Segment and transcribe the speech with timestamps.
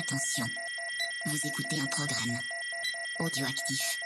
[0.00, 0.46] Attention,
[1.26, 2.38] vous écoutez un programme
[3.18, 3.98] audioactif.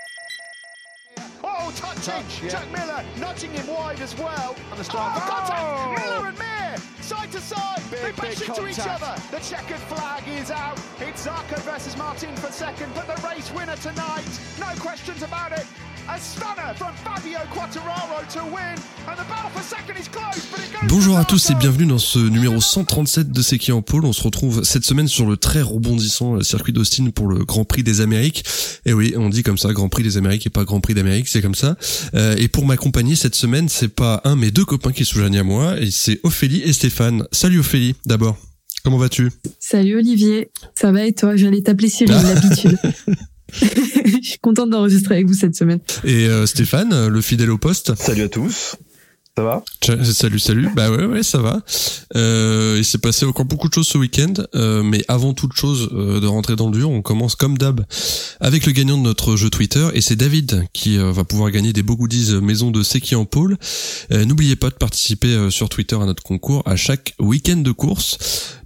[1.45, 2.03] Oh, touching!
[2.03, 2.49] Touch, yeah.
[2.49, 4.57] Jack Miller nudging him wide as well.
[4.73, 5.13] On the start.
[5.15, 5.61] Oh, contact!
[5.63, 5.95] Oh!
[5.95, 7.81] Miller and Mir, side to side.
[7.93, 9.03] Big, they bash into each contact.
[9.05, 9.23] other.
[9.31, 10.81] The checkered flag is out.
[10.99, 14.27] It's Zarco versus Martin for second, but the race winner tonight,
[14.59, 15.65] no questions about it.
[16.07, 18.77] A stunner from Fabio Quattararo to win,
[19.09, 20.87] and the battle for second is close, but it goes.
[20.87, 24.05] Bonjour à tous et bienvenue dans ce numéro 137 de C'est qui en pôle.
[24.05, 27.65] On se retrouve cette semaine sur le très rebondissant euh, circuit d'Austin pour le Grand
[27.65, 28.45] Prix des Amériques.
[28.85, 31.27] Et oui, on dit comme ça, Grand Prix des Amériques et pas Grand Prix d'Amérique,
[31.27, 31.77] c'est comme ça.
[32.15, 35.39] Euh, et pour m'accompagner cette semaine, c'est pas un mais deux copains qui sont joignent
[35.39, 37.27] à moi, et c'est Ophélie et Stéphane.
[37.33, 38.37] Salut Ophélie, d'abord.
[38.85, 39.31] Comment vas-tu?
[39.59, 41.37] Salut Olivier, ça va et toi?
[41.37, 42.79] J'allais t'appeler Cyril, l'habitude.
[44.05, 45.81] Je suis contente d'enregistrer avec vous cette semaine.
[46.05, 47.95] Et euh, Stéphane, euh, le fidèle au poste?
[47.97, 48.77] Salut à tous.
[49.37, 49.65] Ça va?
[49.83, 50.69] Tcha- Salut, salut.
[50.77, 51.61] Bah ouais, ouais, ça va.
[52.15, 55.89] Euh, il s'est passé encore beaucoup de choses ce week-end, euh, mais avant toute chose
[55.93, 57.85] euh, de rentrer dans le dur, on commence comme d'hab
[58.39, 61.73] avec le gagnant de notre jeu Twitter, et c'est David qui euh, va pouvoir gagner
[61.73, 63.57] des beaux goodies maison de Seki en pôle.
[64.13, 67.73] Euh, N'oubliez pas de participer euh, sur Twitter à notre concours à chaque week-end de
[67.73, 68.19] course.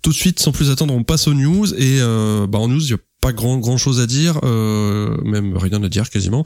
[0.02, 2.84] Tout de suite, sans plus attendre, on passe aux news, et euh, bah en news,
[2.84, 6.44] il y a pas grand grand chose à dire, euh, même rien à dire quasiment.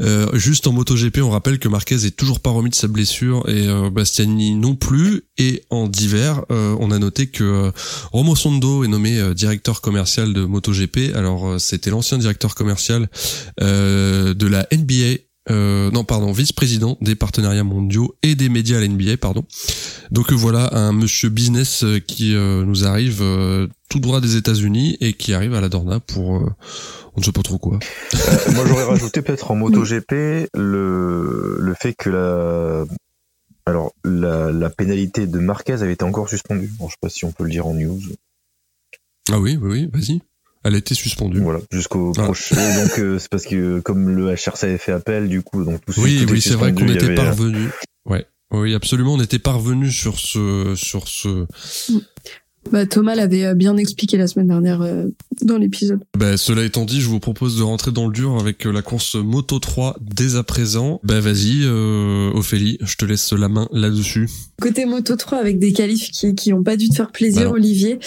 [0.00, 3.48] Euh, juste en MotoGP, on rappelle que Marquez est toujours pas remis de sa blessure
[3.48, 5.24] et euh, Bastiani non plus.
[5.36, 7.70] Et en divers, euh, on a noté que
[8.12, 11.14] Romo Sondo est nommé directeur commercial de MotoGP.
[11.14, 13.08] Alors c'était l'ancien directeur commercial
[13.60, 15.20] de la NBA.
[15.50, 19.44] Euh, non, pardon, vice-président des partenariats mondiaux et des médias à la NBA, pardon.
[20.10, 23.22] Donc voilà un monsieur business qui nous arrive
[23.94, 26.50] tout droit des États-Unis et qui arrive à la Dorna pour euh,
[27.14, 27.78] on ne sait pas trop quoi.
[28.14, 32.84] Euh, Moi j'aurais rajouté peut-être en MotoGP le, le fait que la,
[33.66, 36.68] alors, la, la pénalité de Marquez avait été encore suspendue.
[36.76, 38.00] Bon, je sais pas si on peut le dire en news.
[39.30, 40.20] Ah oui, oui, oui, vas-y.
[40.64, 41.38] Elle a été suspendue.
[41.38, 42.24] Voilà, jusqu'au Ah.
[42.24, 42.56] prochain.
[42.82, 45.92] Donc euh, c'est parce que comme le HRC avait fait appel, du coup, donc tout
[46.00, 47.68] Oui, tout oui, c'est vrai qu'on était avait, parvenu.
[48.06, 48.26] Ouais.
[48.50, 51.46] Oui, absolument, on était parvenu sur ce, sur ce.
[52.72, 55.06] Bah, Thomas l'avait euh, bien expliqué la semaine dernière euh,
[55.42, 56.00] dans l'épisode.
[56.18, 58.82] Ben, cela étant dit, je vous propose de rentrer dans le dur avec euh, la
[58.82, 61.00] course Moto 3 dès à présent.
[61.04, 64.28] Ben, vas-y, euh, Ophélie, je te laisse la main là-dessus.
[64.60, 67.50] Côté Moto 3 avec des qualifs qui, qui ont pas dû te faire Bah plaisir.
[67.50, 67.98] Olivier.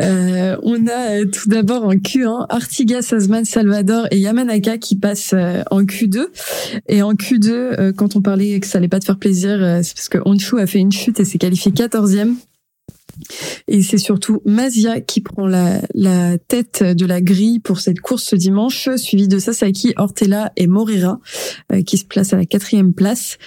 [0.00, 5.34] Euh, on a euh, tout d'abord en Q1 Artigas, Asman, Salvador et Yamanaka qui passent
[5.70, 6.26] en Q2.
[6.88, 9.80] Et en Q2, euh, quand on parlait que ça allait pas te faire plaisir, euh,
[9.82, 12.34] c'est parce que Honshu a fait une chute et s'est qualifié 14e.
[13.66, 18.24] Et c'est surtout Mazia qui prend la, la tête de la grille pour cette course
[18.24, 21.20] ce dimanche, suivi de Sasaki, Ortella et Morera,
[21.72, 23.38] euh, qui se placent à la quatrième place.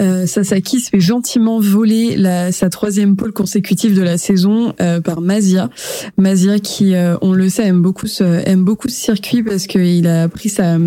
[0.00, 5.00] Euh, Sasaki se fait gentiment voler la, sa troisième pole consécutive de la saison euh,
[5.00, 5.70] par Mazia.
[6.16, 10.06] Mazia qui, euh, on le sait, aime beaucoup ce, aime beaucoup ce circuit parce qu'il
[10.06, 10.78] a pris sa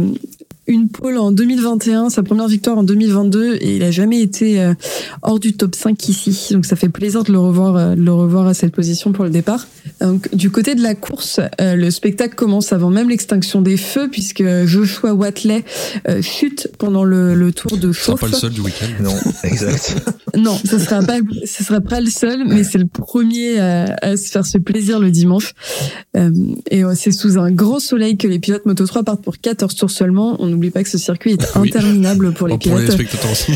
[0.68, 4.74] une pole en 2021, sa première victoire en 2022 et il a jamais été euh,
[5.22, 6.50] hors du top 5 ici.
[6.54, 9.24] Donc ça fait plaisir de le revoir, euh, de le revoir à cette position pour
[9.24, 9.68] le départ.
[10.00, 14.08] Donc du côté de la course, euh, le spectacle commence avant même l'extinction des feux
[14.10, 15.64] puisque Joshua Watley
[16.08, 18.22] euh, chute pendant le, le tour de Ce sera chauffe.
[18.22, 19.04] pas le seul du week-end.
[19.04, 19.96] Non, exact.
[20.38, 24.16] Non, ce sera pas, ce sera pas le seul, mais c'est le premier à, à
[24.16, 25.54] se faire ce plaisir le dimanche.
[26.16, 26.32] Euh,
[26.70, 29.92] et c'est sous un grand soleil que les pilotes Moto 3 partent pour 14 tours
[29.92, 30.38] seulement.
[30.40, 31.69] On n'oublie pas que ce circuit est Oui.
[31.69, 32.91] interminable pour les Oh, pour les pilotes.
[32.94, 33.53] spectateurs aussi.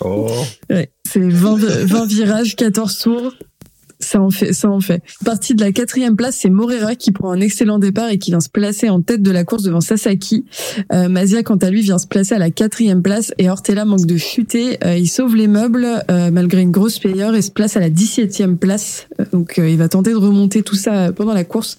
[0.00, 0.28] Oh,
[0.70, 3.34] Ouais, c'est 20, 20 virages, 14 tours.
[4.00, 5.02] Ça en fait, ça en fait.
[5.24, 8.40] Partie de la quatrième place, c'est Morera qui prend un excellent départ et qui vient
[8.40, 10.44] se placer en tête de la course devant Sasaki.
[10.92, 14.06] Euh, Mazia, quant à lui, vient se placer à la quatrième place et Ortella manque
[14.06, 14.78] de chuter.
[14.84, 17.90] Euh, il sauve les meubles euh, malgré une grosse payeur et se place à la
[17.90, 19.08] 17e place.
[19.20, 21.78] Euh, donc euh, il va tenter de remonter tout ça pendant la course.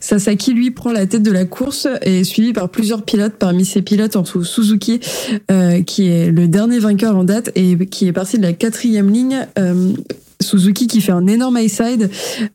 [0.00, 3.34] Sasaki, lui, prend la tête de la course et est suivi par plusieurs pilotes.
[3.38, 5.00] Parmi ces pilotes, en Suzuki,
[5.50, 9.10] euh, qui est le dernier vainqueur en date et qui est parti de la quatrième
[9.10, 9.46] ligne.
[10.46, 12.10] Suzuki qui fait un énorme high side,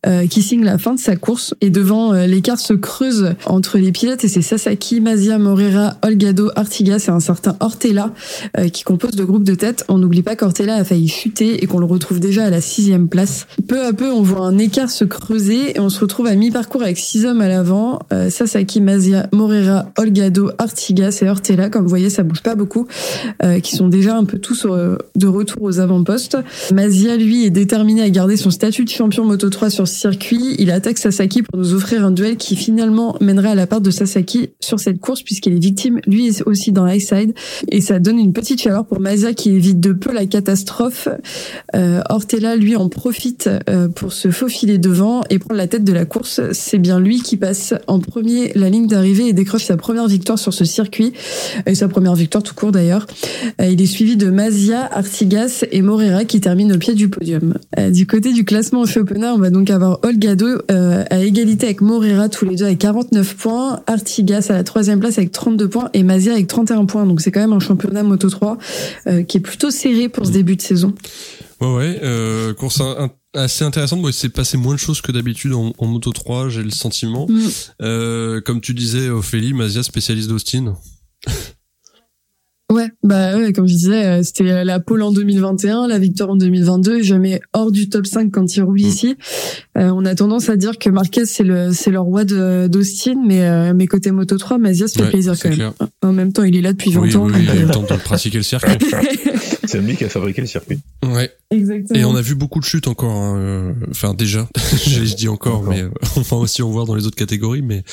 [0.06, 3.78] euh, qui signe la fin de sa course et devant euh, l'écart se creuse entre
[3.78, 8.14] les pilotes et c'est Sasaki, Mazia, Morera, Olgado, Artigas et un certain Ortella
[8.58, 9.84] euh, qui composent le groupe de tête.
[9.90, 13.10] On n'oublie pas qu'Ortella a failli chuter et qu'on le retrouve déjà à la sixième
[13.10, 13.48] place.
[13.68, 16.82] Peu à peu, on voit un écart se creuser et on se retrouve à mi-parcours
[16.82, 18.00] avec six hommes à l'avant.
[18.30, 21.70] Sasaki, Mazia, Morera, Olgado, Artigas et Ortella.
[21.70, 22.88] Comme vous voyez, ça bouge pas beaucoup,
[23.64, 26.38] qui sont déjà un peu tous de retour aux avant-postes.
[26.74, 30.56] Mazia, lui, est déterminé déterminé à garder son statut de champion Moto 3 sur circuit,
[30.60, 33.90] il attaque Sasaki pour nous offrir un duel qui finalement mènerait à la part de
[33.90, 37.34] Sasaki sur cette course puisqu'il est victime lui aussi dans side
[37.70, 41.08] et ça donne une petite chaleur pour Mazia qui évite de peu la catastrophe.
[41.74, 45.94] Euh, Ortella lui en profite euh, pour se faufiler devant et prendre la tête de
[45.94, 46.40] la course.
[46.52, 50.38] C'est bien lui qui passe en premier la ligne d'arrivée et décroche sa première victoire
[50.38, 51.14] sur ce circuit
[51.66, 53.08] et sa première victoire tout court d'ailleurs.
[53.60, 57.56] Euh, il est suivi de Mazia, Artigas et Morera qui terminent au pied du podium.
[57.80, 61.82] Euh, du côté du classement au on va donc avoir Olgado euh, à égalité avec
[61.82, 65.90] Morera, tous les deux avec 49 points, Artigas à la troisième place avec 32 points
[65.94, 67.06] et Mazia avec 31 points.
[67.06, 68.58] Donc c'est quand même un championnat Moto 3
[69.08, 70.94] euh, qui est plutôt serré pour ce début de saison.
[71.62, 72.82] Ouais, ouais, course
[73.34, 74.02] assez intéressante.
[74.02, 77.28] Bon, il s'est passé moins de choses que d'habitude en, Moto 3, j'ai le sentiment.
[77.30, 78.42] Mm.
[78.42, 80.76] Comme tu disais, Ophélie, Mazia, spécialiste d'Austin.
[82.72, 86.38] Ouais, bah ouais, comme je disais, euh, c'était la pole en 2021, la victoire en
[86.38, 88.86] 2022, jamais hors du top 5 quand il roule mm.
[88.86, 89.18] ici.
[89.78, 93.42] Euh, on a tendance à dire que Marquez c'est le c'est le roi d'Austin, mais
[93.42, 95.72] euh, mais côté Moto 3, Mazia se fait plaisir quand même.
[96.02, 97.28] En même temps, il est là depuis 20 ans.
[97.28, 98.78] Oui, il a eu le temps de pratiquer le circuit.
[99.72, 100.80] c'est lui qui a fabriqué le circuit.
[101.04, 101.32] Ouais.
[101.50, 102.00] Exactement.
[102.00, 103.12] Et on a vu beaucoup de chutes encore.
[103.12, 103.76] Hein.
[103.90, 105.84] Enfin déjà, je dis encore, mais
[106.16, 107.84] on va aussi en voir dans les autres catégories, mais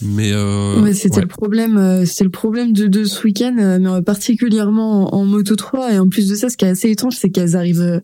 [0.00, 0.32] mais.
[0.32, 5.56] Euh, c'était le problème, c'était le problème de, de ce week-end, mais particulièrement en, Moto
[5.56, 5.92] 3.
[5.92, 8.00] Et en plus de ça, ce qui est assez étrange, c'est qu'elles arrivent,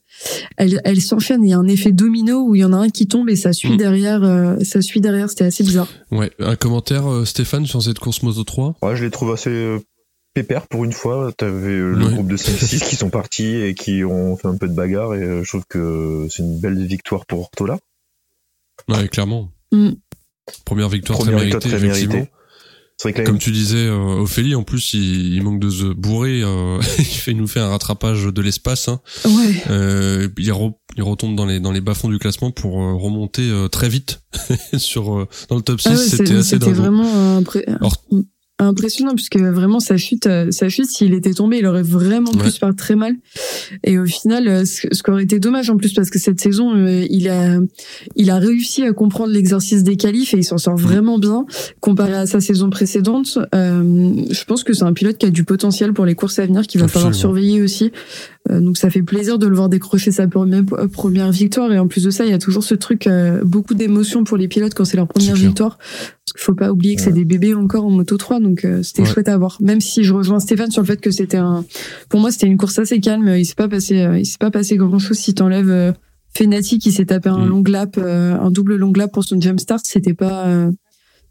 [0.56, 1.44] elles, elles s'enchaînent.
[1.44, 3.36] Il y a un effet domino où il y en a un qui tombe et
[3.36, 3.76] ça suit mm.
[3.76, 4.22] derrière.
[4.22, 5.28] Euh, ça suit derrière.
[5.28, 5.88] C'était assez bizarre.
[6.10, 6.30] Ouais.
[6.38, 9.78] Un commentaire, euh, Stéphane, sur cette course Moto 3 Ouais, je les trouve assez euh,
[10.34, 11.32] pépère pour une fois.
[11.36, 14.74] T'avais le groupe de 5-6 qui sont partis et qui ont fait un peu de
[14.74, 15.14] bagarre.
[15.14, 17.78] Et je trouve que c'est une belle victoire pour Ortola.
[18.88, 19.50] Ouais, clairement.
[19.72, 19.90] Mm.
[20.64, 22.30] Première victoire Première très méritée, très méritée.
[23.24, 26.42] Comme tu disais, euh, Ophélie, en plus, il, manque de se bourrer.
[26.42, 28.88] Euh, il fait, nous fait un rattrapage de l'espace.
[28.88, 29.00] Hein.
[29.24, 29.62] Ouais.
[29.70, 30.52] Euh, il,
[30.96, 34.20] il, retombe dans les dans les bas fonds du classement pour remonter très vite
[34.76, 35.88] sur dans le top 6.
[35.88, 37.42] Ah c'était assez C'était vraiment
[38.64, 42.50] impressionnant puisque vraiment sa chute euh, sa chute s'il était tombé il aurait vraiment pu
[42.50, 43.14] se faire très mal.
[43.84, 46.74] Et au final euh, ce, qui aurait été dommage en plus parce que cette saison
[46.74, 47.58] euh, il a
[48.16, 50.82] il a réussi à comprendre l'exercice des qualifs et il s'en sort mm.
[50.82, 51.46] vraiment bien
[51.80, 53.38] comparé à sa saison précédente.
[53.54, 56.46] Euh, je pense que c'est un pilote qui a du potentiel pour les courses à
[56.46, 57.92] venir qu'il va falloir surveiller aussi
[58.48, 62.04] donc ça fait plaisir de le voir décrocher sa première, première victoire et en plus
[62.04, 63.08] de ça il y a toujours ce truc
[63.44, 65.78] beaucoup d'émotions pour les pilotes quand c'est leur première victoire
[66.30, 68.84] parce qu'il faut pas oublier que c'est des bébés encore en moto 3, donc euh,
[68.84, 69.56] c'était chouette à voir.
[69.60, 71.64] Même si je rejoins Stéphane sur le fait que c'était un,
[72.08, 73.34] pour moi c'était une course assez calme.
[73.36, 75.92] Il s'est pas passé, euh, il s'est pas passé grand chose si t'enlèves euh,
[76.32, 77.48] Fenati qui s'est tapé un mm.
[77.48, 79.84] long lap, euh, un double long lap pour son jump start.
[79.84, 80.46] C'était pas,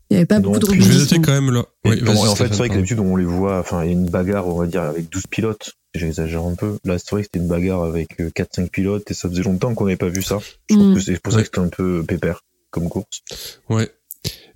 [0.10, 1.64] il y avait pas beaucoup de Je vais noter quand même là.
[1.86, 4.10] Oui, en fait, c'est vrai que d'habitude on les voit, enfin il y a une
[4.10, 5.79] bagarre, on va dire avec 12 pilotes.
[5.96, 6.78] J'exagère un peu.
[6.86, 9.86] Là, c'est vrai que c'était une bagarre avec 4-5 pilotes et ça faisait longtemps qu'on
[9.86, 10.38] n'avait pas vu ça.
[10.70, 10.96] Je trouve mm.
[10.96, 13.24] que c'est pour ça que c'était un peu pépère comme course.
[13.70, 13.92] Ouais.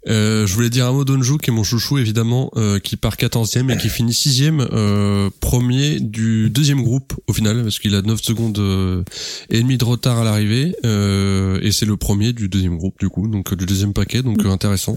[0.10, 3.16] Euh, je voulais dire un mot d'Onju qui est mon chouchou évidemment, euh, qui part
[3.16, 8.02] 14e et qui finit 6e, euh, premier du deuxième groupe au final, parce qu'il a
[8.02, 9.04] 9 secondes euh,
[9.50, 13.08] et demi de retard à l'arrivée, euh, et c'est le premier du deuxième groupe du
[13.08, 14.96] coup, donc du deuxième paquet, donc intéressant.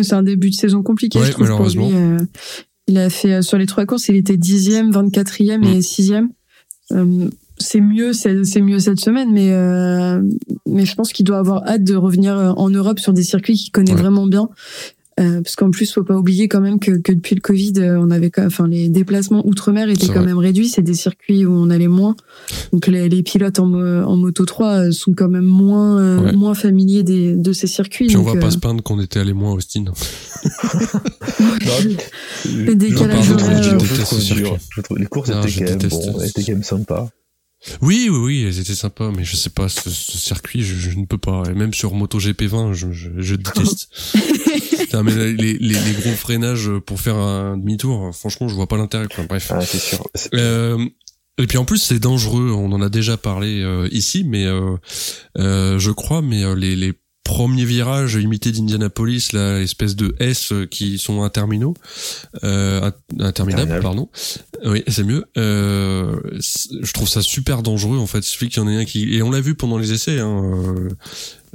[0.00, 1.92] C'est un début de saison compliqué, je trouve, pour lui.
[2.88, 6.28] Il a fait sur les trois courses, il était 10e, 24e et 6e
[7.58, 10.20] c'est mieux, c'est mieux cette semaine, mais euh,
[10.66, 13.54] mais je pense qu'il doit avoir hâte de revenir euh, en Europe sur des circuits
[13.54, 14.48] qu'il connaît vraiment bien.
[15.18, 17.98] Euh, parce qu'en plus, faut pas oublier quand même que, que depuis le Covid, euh,
[17.98, 20.68] on avait, enfin, les déplacements outre-mer étaient quand même réduits.
[20.68, 22.16] C'est des circuits où on allait moins.
[22.72, 27.34] Donc les, les pilotes en, en moto 3 sont quand même moins moins familiers des,
[27.34, 28.08] de ces circuits.
[28.08, 29.84] Puis on va pas se plaindre qu'on était allé moins à Austin.
[32.44, 33.30] les décalages
[34.96, 37.08] Les courses étaient, quand même, bon, étaient quand même sympas.
[37.82, 41.18] Oui, oui, oui, elles étaient sympas, mais je sais pas, ce, circuit, je, ne peux
[41.18, 41.42] pas.
[41.50, 43.88] Et même sur MotoGP 20, je, je, je déteste.
[45.02, 49.06] mais les, les, les, gros freinages pour faire un demi-tour, franchement, je vois pas l'intérêt.
[49.28, 49.52] Bref.
[49.54, 50.06] Ah, c'est sûr.
[50.34, 50.78] Euh,
[51.38, 52.50] et puis en plus, c'est dangereux.
[52.50, 54.76] On en a déjà parlé euh, ici, mais euh,
[55.38, 56.94] euh, je crois, mais euh, les, les
[57.26, 61.74] premier virage imité d'Indianapolis, la espèce de S qui sont interminaux,
[62.44, 64.08] euh, interminables, pardon.
[64.64, 65.24] Oui, c'est mieux.
[65.36, 68.18] Euh, je trouve ça super dangereux en fait.
[68.18, 70.20] Il suffit qu'il y en ait un qui et on l'a vu pendant les essais.
[70.20, 70.88] Hein, euh,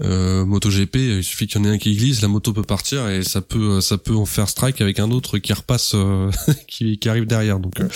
[0.04, 3.10] euh MotoGP, il suffit qu'il y en ait un qui glisse, la moto peut partir
[3.10, 6.30] et ça peut ça peut en faire strike avec un autre qui repasse, euh,
[6.68, 7.60] qui, qui arrive derrière.
[7.60, 7.88] Donc euh,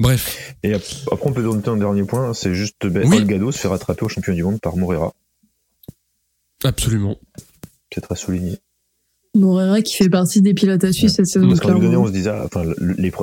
[0.00, 0.54] bref.
[0.62, 3.18] Et après on peut donner un dernier point, c'est juste ben, oui.
[3.18, 5.14] Olgado se fait rattraper au champion du monde par Morera.
[6.64, 7.16] Absolument.
[7.90, 8.58] Peut-être à souligner.
[9.34, 11.46] Morera qui fait partie des pilotes à suivre cette saison.
[11.46, 12.64] Parce qu'en donné, on se disait, enfin,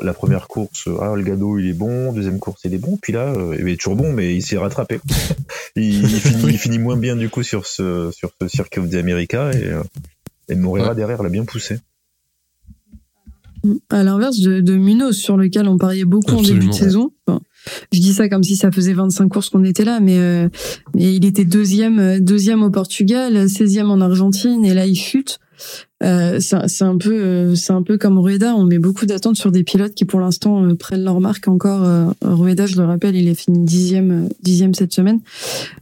[0.01, 3.11] la première course, ah, le Gado, il est bon, deuxième course, il est bon, puis
[3.11, 5.01] là, euh, il est toujours bon, mais il s'est rattrapé.
[5.75, 6.07] il,
[6.57, 9.83] finit, moins bien du coup sur ce, sur ce Circuit of the America et, euh,
[10.47, 11.79] et Morera derrière l'a bien poussé.
[13.89, 17.11] À l'inverse de, de, Munoz, sur lequel on pariait beaucoup en début de saison.
[17.91, 20.49] Je dis ça comme si ça faisait 25 courses qu'on était là, mais, euh,
[20.95, 25.39] mais il était deuxième, deuxième au Portugal, 16e en Argentine, et là il chute.
[26.03, 28.55] Euh, c'est un peu, euh, c'est un peu comme Rueda.
[28.55, 31.83] On met beaucoup d'attentes sur des pilotes qui, pour l'instant, euh, prennent leur marque encore.
[31.83, 35.19] Euh, Rueda, je le rappelle, il est fini dixième, dixième cette semaine.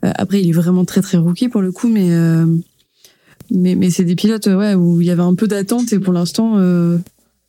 [0.02, 2.10] après, il est vraiment très très rookie pour le coup, mais
[3.52, 6.14] mais, mais c'est des pilotes, ouais, où il y avait un peu d'attente et pour
[6.14, 6.58] l'instant,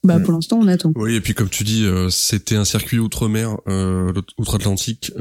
[0.06, 0.22] bah, mm.
[0.22, 0.92] pour l'instant, on attend.
[0.96, 3.56] Oui, et puis comme tu dis, c'était un circuit outre-mer,
[4.38, 5.12] outre-Atlantique.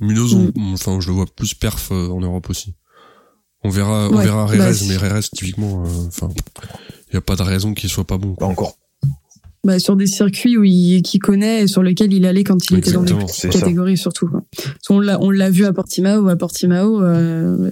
[0.00, 0.74] Munoz, mm.
[0.74, 2.74] enfin, je le vois plus perf en Europe aussi.
[3.66, 6.28] On verra, on verra Rérez, bah, mais Rérez, typiquement, euh, enfin,
[7.08, 8.34] il n'y a pas de raison qu'il soit pas bon.
[8.34, 8.78] Pas encore.
[9.64, 12.78] Bah, sur des circuits où il, qu'il connaît et sur lesquels il allait quand il
[12.78, 14.30] était dans les catégories surtout.
[14.88, 17.70] On l'a, on l'a vu à Portimao, à Portimao, euh,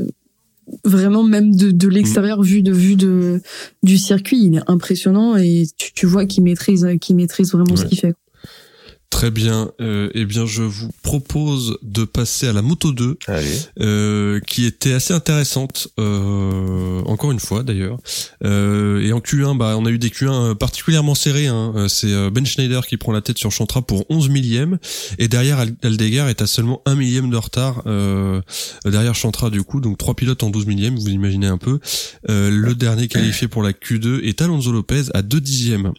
[0.84, 3.40] vraiment même de, de l'extérieur vu de vue de
[3.82, 7.84] du circuit, il est impressionnant et tu, tu vois qu'il maîtrise, qu'il maîtrise vraiment ce
[7.86, 8.14] qu'il fait.
[9.14, 9.70] Très bien.
[9.80, 13.16] Euh, eh bien, je vous propose de passer à la Moto 2,
[13.78, 17.96] euh, qui était assez intéressante, euh, encore une fois d'ailleurs.
[18.42, 21.46] Euh, et en Q1, bah, on a eu des Q1 particulièrement serrés.
[21.46, 21.86] Hein.
[21.88, 24.78] C'est Ben Schneider qui prend la tête sur Chantra pour 11 millième,
[25.20, 27.84] et derrière Aldegar est à seulement 1 millième de retard
[28.84, 31.78] derrière Chantra du coup, donc trois pilotes en 12 millième, vous imaginez un peu.
[32.28, 35.92] le dernier qualifié pour la Q2 est Alonso Lopez à 2 dixièmes.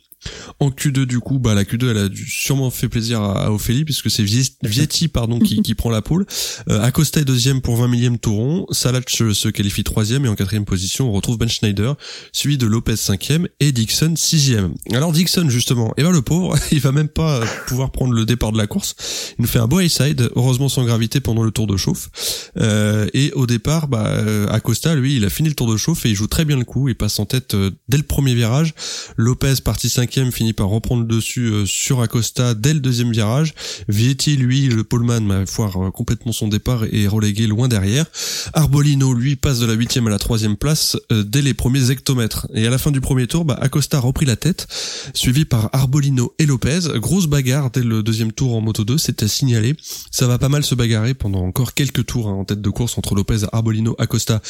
[0.59, 4.09] En Q2 du coup, bah la Q2 elle a sûrement fait plaisir à, Ophélie puisque
[4.09, 6.25] c'est Vietti pardon qui, qui prend la pole.
[6.69, 8.65] Euh, Acosta est deuxième pour 20 millième touron.
[8.71, 11.95] Salah se qualifie troisième et en quatrième position on retrouve Ben Schneider,
[12.31, 14.73] suivi de Lopez cinquième et Dixon sixième.
[14.93, 18.25] Alors Dixon justement, et eh ben le pauvre, il va même pas pouvoir prendre le
[18.25, 18.95] départ de la course.
[19.37, 22.51] Il nous fait un beau high-side, heureusement sans gravité pendant le tour de chauffe.
[22.57, 26.05] Euh, et au départ, bah euh, Acosta lui, il a fini le tour de chauffe
[26.05, 26.89] et il joue très bien le coup.
[26.89, 28.73] Il passe en tête euh, dès le premier virage.
[29.17, 33.53] Lopez parti cinquième finit par reprendre le dessus euh, sur Acosta dès le deuxième virage.
[33.89, 38.05] Vietti, lui, le poleman, va foire euh, complètement son départ et relégué loin derrière.
[38.53, 42.47] Arbolino, lui, passe de la huitième à la troisième place euh, dès les premiers hectomètres.
[42.53, 44.67] Et à la fin du premier tour, bah, Acosta a repris la tête,
[45.13, 46.79] suivi par Arbolino et Lopez.
[46.95, 49.75] Grosse bagarre dès le deuxième tour en moto 2, c'était signalé.
[50.11, 52.97] Ça va pas mal se bagarrer pendant encore quelques tours hein, en tête de course
[52.97, 54.41] entre Lopez, Arbolino, Acosta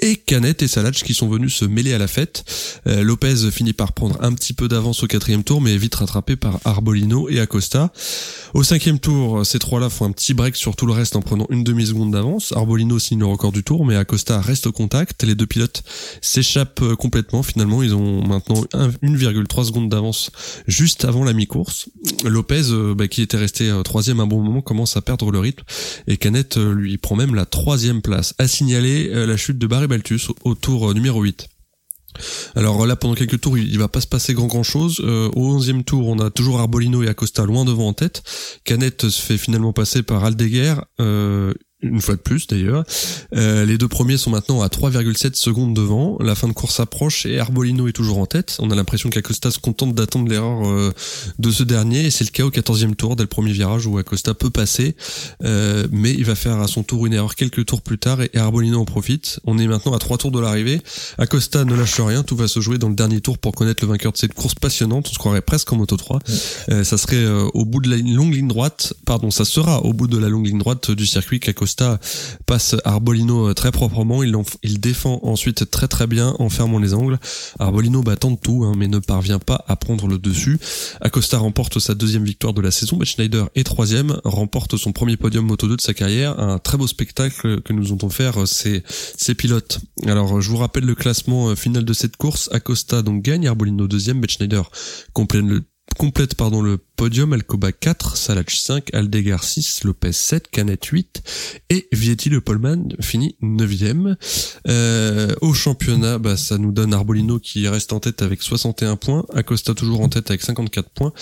[0.00, 2.44] et Canet et Salach qui sont venus se mêler à la fête.
[2.86, 5.94] Euh, Lopez finit par prendre un petit peu d'avance au quatrième tour, mais est vite
[5.94, 7.92] rattrapé par Arbolino et Acosta.
[8.54, 11.46] Au cinquième tour, ces trois-là font un petit break sur tout le reste en prenant
[11.50, 12.52] une demi-seconde d'avance.
[12.52, 15.22] Arbolino signe le record du tour, mais Acosta reste au contact.
[15.22, 15.82] Les deux pilotes
[16.20, 17.42] s'échappent euh, complètement.
[17.42, 20.30] Finalement, ils ont maintenant 1,3 secondes d'avance
[20.66, 21.88] juste avant la mi-course.
[22.24, 25.62] Lopez, euh, bah, qui était resté troisième un bon moment, commence à perdre le rythme
[26.06, 28.34] et Canet lui prend même la troisième place.
[28.38, 31.48] À signaler la chute de Barry Baltus au tour euh, numéro 8.
[32.54, 35.00] Alors là, pendant quelques tours, il, va pas se passer grand grand chose.
[35.04, 38.22] Euh, au 11e tour, on a toujours Arbolino et Acosta loin devant en tête.
[38.64, 40.74] Canet se fait finalement passer par Aldeguer.
[41.00, 42.84] Euh, une fois de plus d'ailleurs.
[43.34, 46.18] Euh, les deux premiers sont maintenant à 3,7 secondes devant.
[46.20, 48.56] La fin de course approche et Arbolino est toujours en tête.
[48.60, 50.92] On a l'impression qu'Acosta se contente d'attendre l'erreur euh,
[51.38, 53.98] de ce dernier et c'est le cas au 14e tour dès le premier virage où
[53.98, 54.94] Acosta peut passer,
[55.42, 58.30] euh, mais il va faire à son tour une erreur quelques tours plus tard et
[58.34, 59.40] Arbolino en profite.
[59.44, 60.80] On est maintenant à trois tours de l'arrivée.
[61.18, 63.90] Acosta ne lâche rien, tout va se jouer dans le dernier tour pour connaître le
[63.90, 65.08] vainqueur de cette course passionnante.
[65.10, 66.20] On se croirait presque en Moto 3.
[66.26, 70.18] ça serait au bout de la longue ligne droite, pardon, ça sera au bout de
[70.18, 71.69] la longue ligne droite du circuit qu'Acosta
[72.46, 74.22] passe Arbolino euh, très proprement.
[74.22, 77.18] Il, défend ensuite très très bien en fermant les angles.
[77.58, 80.58] Arbolino bah, tente tout, hein, mais ne parvient pas à prendre le dessus.
[81.00, 82.96] Acosta remporte sa deuxième victoire de la saison.
[82.96, 86.38] Matt Schneider est troisième, remporte son premier podium Moto 2 de sa carrière.
[86.40, 89.80] Un très beau spectacle que nous entendons faire euh, ces, pilotes.
[90.06, 92.48] Alors, je vous rappelle le classement euh, final de cette course.
[92.52, 94.70] Acosta donc gagne, Arbolino deuxième, Matt Schneider
[95.12, 95.62] complète le
[96.00, 101.22] complète pardon le podium Alcoba 4, Salach 5, Aldegar 6, Lopez 7, Canet 8
[101.68, 104.16] et Vietti le Polman finit 9ème.
[104.66, 109.26] Euh, au championnat, bah, ça nous donne Arbolino qui reste en tête avec 61 points,
[109.34, 111.12] Acosta toujours en tête avec 54 points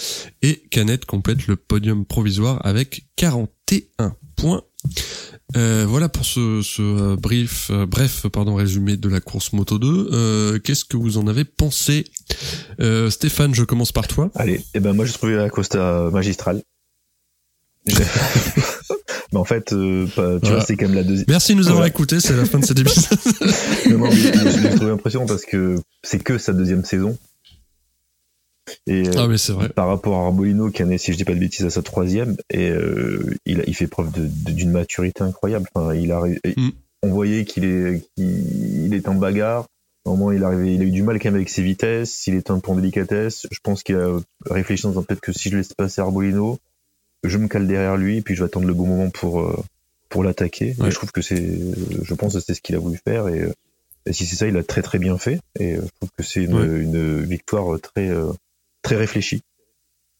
[0.43, 4.63] et Canet complète le podium provisoire avec 41 points.
[5.57, 9.79] Euh, voilà pour ce, ce euh, brief, euh, bref pardon résumé de la course Moto
[9.79, 10.59] 2.
[10.59, 12.05] Qu'est-ce que vous en avez pensé?
[13.11, 14.31] Stéphane, je commence par toi.
[14.35, 16.63] Allez, et eh ben moi je trouvais la Costa magistrale.
[17.89, 21.27] mais en fait, tu vois, c'est quand même la deuxième.
[21.29, 23.19] Merci de nous avoir écoutés, c'est la fin de cette épisode.
[23.91, 27.17] non, non, je, je l'ai trouvé impressionnant parce que c'est que sa deuxième saison.
[28.89, 29.69] Et ah, vrai.
[29.69, 31.83] par rapport à Arbolino, qui en est, si je dis pas de bêtises, à sa
[31.83, 32.73] troisième, et
[33.45, 35.67] il, il fait preuve d'une maturité incroyable.
[35.75, 36.71] Enfin, il a, mm.
[37.03, 39.67] on voyait qu'il est, en bagarre.
[40.05, 42.27] Au moment, il, arrivait, il a eu du mal quand même avec ses vitesses.
[42.27, 43.47] Il est un peu en délicatesse.
[43.51, 46.59] Je pense qu'il a réfléchi en disant peut-être que si je laisse passer Arbolino,
[47.25, 49.65] je me cale derrière lui, et puis je vais attendre le bon moment pour
[50.09, 50.75] pour l'attaquer.
[50.79, 51.59] je trouve que c'est,
[52.03, 53.47] je pense que c'est ce qu'il a voulu faire et,
[54.11, 55.39] si c'est ça, il a très très bien fait.
[55.61, 58.11] Et je trouve que c'est une, une, victoire très
[58.89, 59.43] très réfléchie.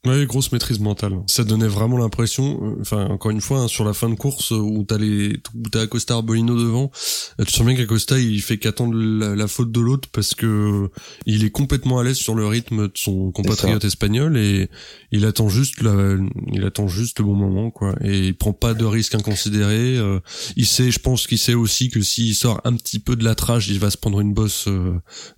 [0.07, 1.15] Oui, grosse maîtrise mentale.
[1.27, 4.53] Ça donnait vraiment l'impression, euh, enfin encore une fois, hein, sur la fin de course
[4.53, 6.93] où t'as les, où t'as Acosta Arbolino devant,
[7.41, 10.89] euh, tu sens bien qu'Acosta il fait qu'attendre la, faute de l'autre parce que
[11.27, 14.69] il est complètement à l'aise sur le rythme de son compatriote espagnol et
[15.11, 16.17] il attend juste la,
[16.53, 17.97] il attend juste le bon moment quoi.
[18.01, 19.97] Et il prend pas de risques inconsidérés.
[19.97, 20.21] Euh,
[20.55, 23.35] il sait, je pense qu'il sait aussi que s'il sort un petit peu de la
[23.35, 24.69] trage, il va se prendre une bosse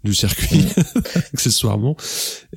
[0.04, 0.66] du circuit
[1.32, 1.96] accessoirement.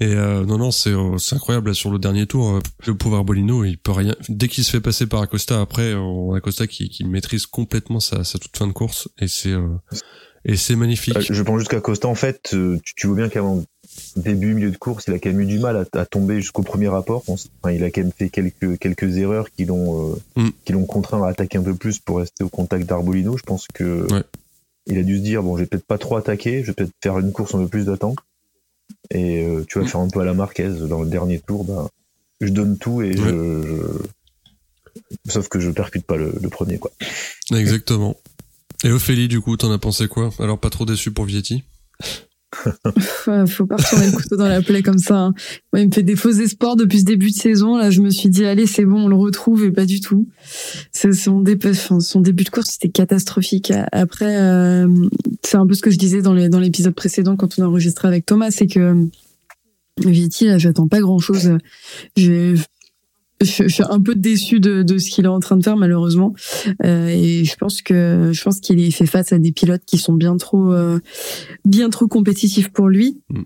[0.02, 3.64] Et non non, c'est c'est incroyable là, sur le dernier tour, euh, le pouvoir Bolino,
[3.64, 4.16] il peut rien.
[4.30, 8.00] Dès qu'il se fait passer par Acosta, après, on a Acosta qui, qui maîtrise complètement
[8.00, 9.68] sa, sa toute fin de course et c'est euh,
[10.46, 11.16] et c'est magnifique.
[11.16, 13.64] Euh, je pense juste qu'Acosta, en fait, tu, tu vois bien qu'avant
[14.18, 16.90] début milieu de course, il a quand même eu du mal à, tomber jusqu'au premier
[16.90, 17.24] rapport.
[17.28, 20.50] Enfin, il a quand même fait quelques quelques erreurs qui l'ont mm.
[20.66, 23.38] qui l'ont contraint à attaquer un peu plus pour rester au contact d'Arbolino.
[23.38, 24.06] Je pense que
[24.86, 26.92] il a dû se dire bon, je vais peut-être pas trop attaquer, je vais peut-être
[27.02, 28.18] faire une course un peu plus d'attente.
[29.14, 31.88] Et euh, tu vas faire un peu à la Marquez dans le dernier tour, ben,
[32.42, 33.80] je donne tout et je,
[35.28, 36.92] Sauf que je percute pas le, premier, quoi.
[37.52, 38.16] Exactement.
[38.84, 40.32] Et Ophélie, du coup, t'en as pensé quoi?
[40.40, 41.64] Alors, pas trop déçu pour Vietti?
[43.48, 45.18] Faut pas retourner le couteau dans la plaie comme ça.
[45.18, 45.34] Hein.
[45.76, 47.78] il me fait des faux espoirs depuis ce début de saison.
[47.78, 50.28] Là, je me suis dit, allez, c'est bon, on le retrouve, et pas du tout.
[50.94, 53.74] Son, début, de course, c'était catastrophique.
[53.92, 54.88] Après, euh,
[55.44, 58.26] c'est un peu ce que je disais dans l'épisode précédent quand on a enregistré avec
[58.26, 59.08] Thomas, c'est que
[60.00, 61.58] Viti, là, j'attends pas grand-chose.
[63.68, 66.34] je, suis un peu déçu de, de ce qu'il est en train de faire malheureusement
[66.86, 70.14] euh, et je pense que je pense qu'il fait face à des pilotes qui sont
[70.14, 71.00] bien trop euh,
[71.66, 73.22] bien trop compétitifs pour lui.
[73.30, 73.42] Mm.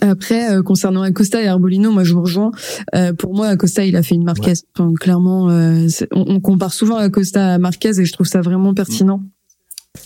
[0.00, 2.52] Après, euh, concernant Acosta et Arbolino, moi je vous rejoins.
[2.94, 4.54] Euh, pour moi, Acosta, il a fait une Marquez.
[4.74, 8.72] Enfin, clairement, euh, on, on, compare souvent Acosta à Marquez et je trouve ça vraiment
[8.74, 9.22] pertinent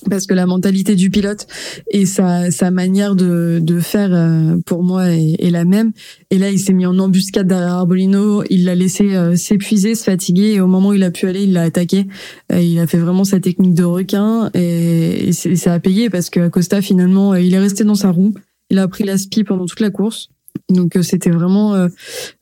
[0.08, 1.46] parce que la mentalité du pilote
[1.90, 5.92] et sa, sa manière de, de faire euh, pour moi est, est, la même.
[6.30, 8.44] Et là il s'est mis en embuscade derrière Arbolino.
[8.48, 10.54] Il l'a laissé euh, s'épuiser se fatiguer.
[10.54, 12.06] Et au moment où il a pu aller il l'a attaqué.
[12.52, 14.50] Euh, il a fait vraiment sa technique de requin.
[14.54, 18.34] Et, et ça a payé parce que Costa finalement il est resté dans sa roue.
[18.70, 20.30] Il a pris la spi pendant toute la course
[20.70, 21.88] donc euh, c'était vraiment euh,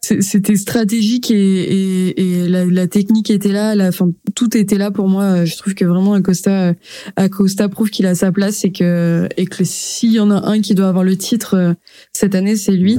[0.00, 3.90] c'était stratégique et, et, et la, la, technique était là, la,
[4.34, 5.44] tout était là pour moi.
[5.44, 6.74] Je trouve que vraiment Acosta
[7.16, 10.60] Acosta prouve qu'il a sa place et que et que s'il y en a un
[10.60, 11.72] qui doit avoir le titre euh,
[12.12, 12.98] cette année, c'est lui.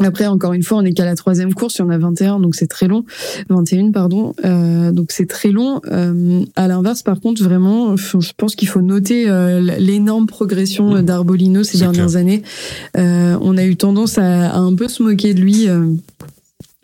[0.00, 2.40] Après, encore une fois, on n'est qu'à la troisième course, il y en a 21,
[2.40, 3.04] donc c'est très long.
[3.48, 4.34] 21, pardon.
[4.44, 5.80] Euh, donc c'est très long.
[5.90, 11.62] Euh, à l'inverse, par contre, vraiment, je pense qu'il faut noter euh, l'énorme progression d'Arbolino
[11.62, 12.42] ces dernières années.
[12.96, 15.86] Euh, on a eu tendance à, à, un peu se moquer de lui euh,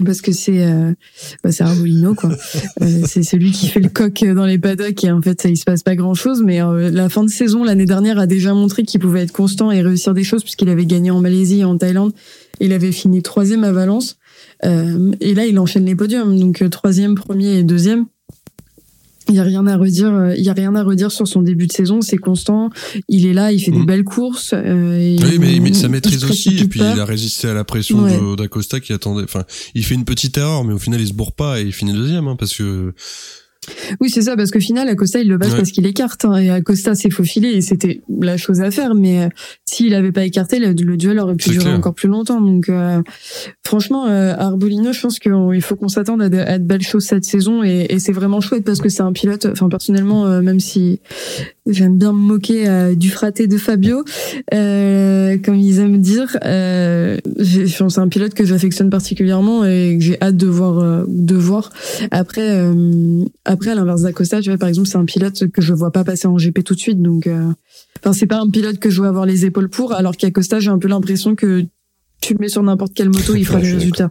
[0.05, 0.93] parce que c'est euh,
[1.45, 2.31] bah c'est Arbolino quoi.
[2.81, 5.57] euh, c'est celui qui fait le coq dans les paddocks et en fait ça il
[5.57, 8.55] se passe pas grand chose mais euh, la fin de saison l'année dernière a déjà
[8.55, 11.65] montré qu'il pouvait être constant et réussir des choses puisqu'il avait gagné en Malaisie et
[11.65, 12.13] en Thaïlande.
[12.61, 14.19] Il avait fini troisième à Valence
[14.65, 18.07] euh, et là il enchaîne les podiums donc euh, troisième, premier et deuxième.
[19.29, 20.35] Il y a rien à redire.
[20.37, 22.01] Il y a rien à redire sur son début de saison.
[22.01, 22.71] C'est constant.
[23.09, 23.53] Il est là.
[23.53, 23.87] Il fait des mm.
[23.87, 24.53] belles courses.
[24.55, 26.59] Euh, oui, mais, mais ça maîtrise aussi.
[26.59, 29.23] Et puis il a résisté à la pression d'Acosta qui attendait.
[29.23, 29.45] Enfin,
[29.77, 31.93] il fait une petite erreur, mais au final il se bourre pas et il finit
[31.93, 32.93] deuxième, hein, parce que
[34.01, 36.25] oui, c'est ça, parce qu'au final, Acosta, il le base parce qu'il écarte.
[36.25, 38.95] Hein, et Acosta s'est faufilé et c'était la chose à faire.
[38.95, 39.29] Mais euh,
[39.67, 42.41] s'il avait pas écarté, le, duel aurait pu durer encore plus longtemps.
[42.41, 43.03] Donc, euh,
[43.65, 47.63] franchement, euh, Arbolino, je pense qu'il faut qu'on s'attende à, de belles choses cette saison.
[47.63, 51.01] Et, et c'est vraiment chouette parce que c'est un pilote, enfin, personnellement, même si
[51.67, 54.05] j'aime bien me moquer du fraté de Fabio,
[54.51, 60.47] comme ils aiment dire, c'est un pilote que j'affectionne particulièrement et que j'ai hâte de
[60.47, 61.05] voir.
[61.07, 61.71] de voir.
[62.11, 62.65] Après,
[63.45, 66.05] après, à l'inverse d'Acosta, tu vois, par exemple, c'est un pilote que je vois pas
[66.05, 67.01] passer en GP tout de suite.
[67.01, 67.51] Donc, euh...
[68.01, 69.93] enfin, c'est pas un pilote que je veux avoir les épaules pour.
[69.93, 71.65] Alors qu'Acosta, j'ai un peu l'impression que
[72.21, 74.11] tu le mets sur n'importe quelle moto, il fera des résultats.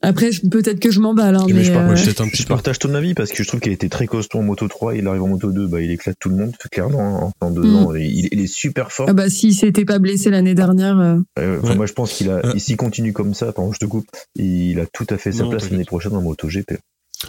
[0.00, 1.34] Après, peut-être que je m'emballe.
[1.34, 1.96] Hein, mais, je, euh...
[1.96, 4.94] je, partage ton avis parce que je trouve qu'il était très costaud en moto 3.
[4.94, 7.26] Il arrive en moto 2, bah, il éclate tout le monde, clairement.
[7.26, 7.76] Hein, en deux mm.
[7.76, 9.06] ans, il, il, est super fort.
[9.08, 10.98] Ah bah, s'il s'était pas blessé l'année dernière.
[11.00, 11.58] Euh...
[11.62, 14.06] Enfin, Moi, je pense qu'il a, s'il continue comme ça, pardon, je te coupe,
[14.36, 16.78] il a tout à fait sa place l'année prochaine en moto GP.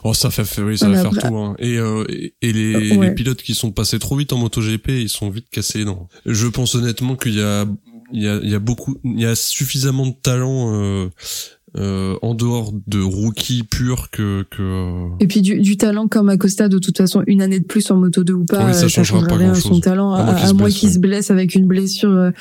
[0.04, 1.36] Oh, ça fait, oui, ça va faire tout.
[1.36, 1.56] Hein.
[1.58, 5.32] Et, euh, et, les, les, pilotes qui sont passés trop vite en MotoGP, ils sont
[5.32, 5.84] vite cassés.
[5.84, 7.66] Non, je pense honnêtement qu'il y a
[8.12, 11.10] il y a, il y a beaucoup, il y a suffisamment de talent euh,
[11.78, 15.08] euh, en dehors de rookie pur que, que...
[15.20, 17.98] Et puis du, du, talent comme Acosta, de toute façon, une année de plus en
[17.98, 20.14] moto 2 ou pas, oui, ça, ça changera rien à son talent.
[20.14, 22.32] À, moins qu'il se blesse avec une blessure, euh,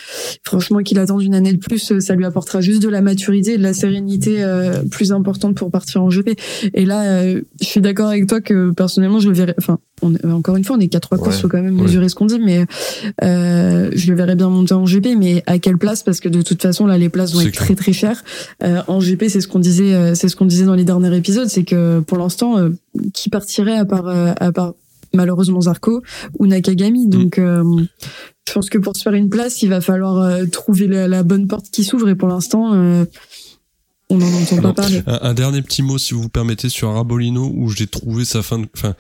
[0.44, 3.54] franchement, qu'il attende une année de plus, euh, ça lui apportera juste de la maturité
[3.54, 6.30] et de la sérénité euh, plus importante pour partir en GP.
[6.74, 10.56] Et là, je suis d'accord avec toi que personnellement, je le verrais, enfin, on, encore
[10.56, 12.66] une fois, on est qu'à trois courses, faut quand même mesurer ce qu'on dit, mais
[13.22, 16.02] je le verrais bien monter en GP, mais à quelle place?
[16.02, 18.22] Parce que de toute façon, là, les places vont être très très chères.
[18.62, 21.48] en GP, c'est ce qu'on disait, euh, c'est ce qu'on disait dans les derniers épisodes,
[21.48, 22.70] c'est que pour l'instant, euh,
[23.12, 24.74] qui partirait à part, euh, à part
[25.12, 26.02] malheureusement Zarco
[26.38, 27.06] ou Nakagami.
[27.06, 27.10] Mm.
[27.10, 31.46] Donc, je pense que pour se faire une place, il va falloir trouver la, bonne
[31.46, 32.08] porte qui s'ouvre.
[32.08, 33.04] Et pour l'instant,
[34.10, 35.02] on n'en entend pas parler.
[35.06, 38.58] Un, dernier petit mot, si vous vous permettez, sur Arabolino, où j'ai trouvé sa fin
[38.58, 38.66] de...
[38.74, 38.94] Enfin,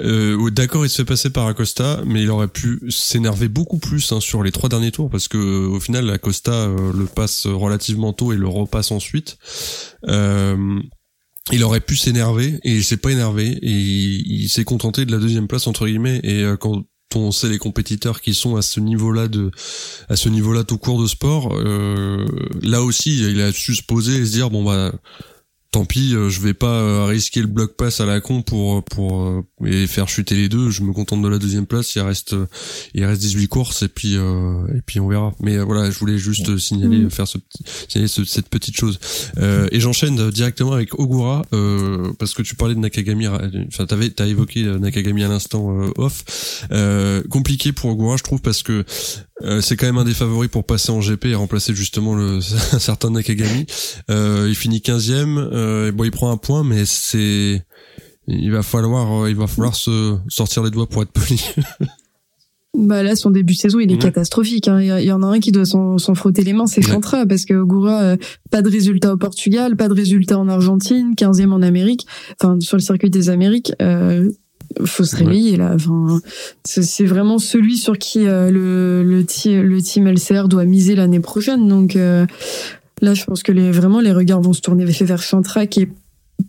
[0.00, 4.12] euh, d'accord, il se fait passer par Acosta, mais il aurait pu s'énerver beaucoup plus
[4.12, 8.12] hein, sur les trois derniers tours, parce que au final, Acosta euh, le passe relativement
[8.12, 9.38] tôt et le repasse ensuite.
[10.06, 10.80] Euh,
[11.52, 15.12] il aurait pu s'énerver et il s'est pas énervé et il, il s'est contenté de
[15.12, 18.62] la deuxième place entre guillemets et euh, quand on sait les compétiteurs qui sont à
[18.62, 19.50] ce niveau-là de
[20.08, 22.26] à ce niveau-là tout court de sport euh,
[22.62, 24.92] là aussi il a su se poser et se dire bon bah
[25.74, 28.84] tant pis, euh, je vais pas euh, risquer le bloc pass à la con pour
[28.84, 30.70] pour et faire chuter les deux.
[30.70, 31.96] Je me contente de la deuxième place.
[31.96, 32.36] Il reste
[32.94, 35.34] il reste 18 courses et puis et puis on verra.
[35.40, 37.10] Mais voilà, je voulais juste signaler mm.
[37.10, 37.38] faire ce
[37.88, 39.00] signaler cette petite chose.
[39.36, 41.42] et j'enchaîne directement avec Ogura
[42.20, 43.26] parce que tu parlais de Nakagami.
[43.26, 46.68] Enfin, t'avais t'as évoqué Nakagami à l'instant off.
[47.30, 48.84] compliqué pour Ogura, je trouve, parce que
[49.42, 52.38] euh, c'est quand même un des favoris pour passer en GP et remplacer justement le
[52.72, 53.66] un certain Nakagami.
[54.10, 55.38] Euh, il finit 15e.
[55.38, 57.64] Euh, bon, il prend un point, mais c'est
[58.26, 61.44] il va falloir il va falloir se sortir les doigts pour être poli.
[62.78, 64.68] bah là, son début de saison, il est catastrophique.
[64.68, 64.80] Hein.
[64.80, 67.60] Il y en a un qui doit s'en frotter les mains, c'est Chantra, parce que
[67.62, 68.16] Goura,
[68.50, 72.06] pas de résultat au Portugal, pas de résultat en Argentine, 15e en Amérique,
[72.40, 73.72] enfin sur le circuit des Amériques.
[73.82, 74.30] Euh,
[74.84, 75.72] faut se réveiller là.
[75.74, 76.20] Enfin,
[76.64, 81.68] c'est vraiment celui sur qui euh, le, le, le team LCR doit miser l'année prochaine.
[81.68, 82.26] Donc euh,
[83.00, 85.88] là, je pense que les, vraiment les regards vont se tourner vers Chantra qui est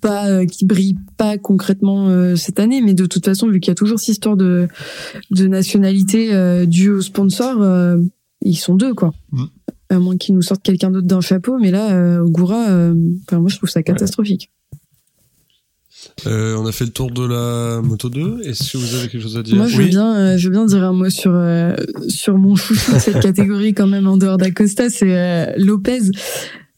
[0.01, 3.73] pas euh, qui brille pas concrètement cette année, mais de toute façon, vu qu'il y
[3.73, 4.67] a toujours cette histoire de
[5.31, 7.63] de nationalité due au sponsor,
[8.41, 9.13] ils sont deux quoi.
[9.31, 9.43] Mm.
[9.89, 12.67] À moins qu'ils nous sortent quelqu'un d'autre d'un chapeau, mais là, Goura,
[13.31, 14.49] moi je trouve ça catastrophique.
[16.27, 18.41] Euh, on a fait le tour de la moto 2.
[18.45, 20.51] Est-ce que vous avez quelque chose à dire Moi, je veux bien, euh, je veux
[20.51, 21.75] bien dire un mot sur euh,
[22.07, 26.11] sur mon chouchou de cette catégorie quand même en dehors d'Acosta, c'est Lopez.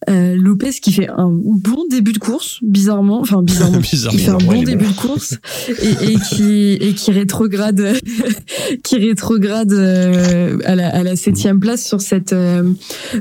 [0.09, 4.31] Euh, Lopez qui fait un bon début de course, bizarrement, enfin bizarrement, bizarrement qui fait
[4.31, 5.37] un bon début de course
[5.81, 7.93] et, et, qui et qui rétrograde,
[8.83, 12.71] qui rétrograde euh, à la à la septième place sur cette euh,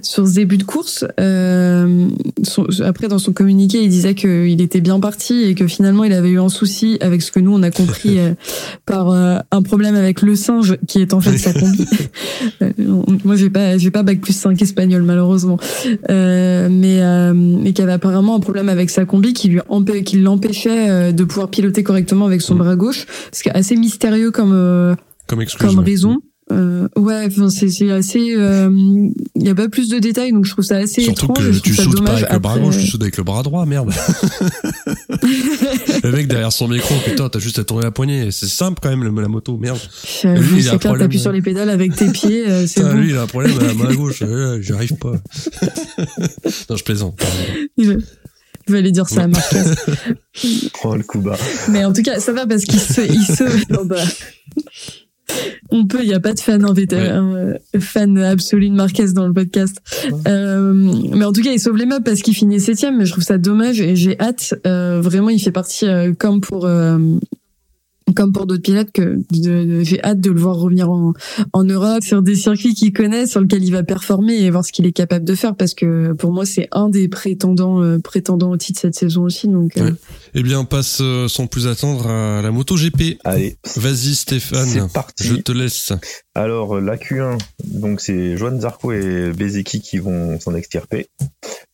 [0.02, 1.04] sur ce début de course.
[1.18, 2.08] Euh,
[2.44, 6.12] son, après dans son communiqué, il disait qu'il était bien parti et que finalement il
[6.12, 8.18] avait eu un souci avec ce que nous on a compris
[8.84, 11.86] par un problème avec le singe qui est en fait sa combi.
[13.24, 15.58] Moi j'ai pas j'ai pas bac plus 5 espagnol malheureusement.
[16.10, 19.60] Euh, mais, euh, mais qui avait apparemment un problème avec sa combi qui lui
[20.04, 22.58] qui l'empêchait euh, de pouvoir piloter correctement avec son mm.
[22.58, 24.94] bras gauche, ce qui est assez mystérieux comme euh,
[25.26, 26.18] comme, comme raison.
[26.52, 28.20] Euh, ouais, c'est assez.
[28.20, 29.12] Il
[29.42, 31.38] y a pas plus de détails, donc je trouve ça assez Surtout étrange.
[31.38, 33.90] que tu sautes pas avec le bras gauche, tu sautes avec le bras droit, merde.
[36.06, 38.30] le mec derrière son micro, putain, t'as juste à tourner la poignée.
[38.30, 39.78] C'est simple quand même la moto, merde.
[40.24, 42.94] Lui, c'est clair, t'appuies sur les pédales avec tes pieds, c'est bon.
[42.94, 44.22] Lui, il a un problème à la main gauche.
[44.60, 45.12] J'arrive pas.
[46.70, 47.20] non, je plaisante.
[48.66, 49.62] Je vais aller dire ça à Marquez.
[50.84, 51.38] oh le coup bas.
[51.68, 53.44] Mais en tout cas, ça va parce qu'il se, il se,
[55.70, 59.32] on peut, il n'y a pas de fan euh, fan absolu de Marquez dans le
[59.32, 59.80] podcast.
[60.28, 60.72] Euh,
[61.12, 62.98] mais en tout cas, il sauve les meubles parce qu'il finit septième.
[62.98, 64.54] Mais je trouve ça dommage et j'ai hâte.
[64.66, 65.86] Euh, vraiment, il fait partie
[66.18, 66.68] comme pour
[68.14, 71.12] comme pour d'autres pilotes que j'ai hâte de le voir revenir en,
[71.52, 74.72] en Europe sur des circuits qu'il connaît sur lesquels il va performer et voir ce
[74.72, 78.50] qu'il est capable de faire parce que pour moi c'est un des prétendants euh, prétendants
[78.50, 79.90] au titre cette saison aussi donc euh.
[80.34, 83.56] eh bien on passe euh, sans plus attendre à la moto GP allez.
[83.76, 85.24] Vas-y Stéphane c'est parti.
[85.24, 85.92] je te laisse.
[86.34, 91.08] Alors la Q1 donc c'est Joan Zarco et Bezeki qui vont s'en extirper.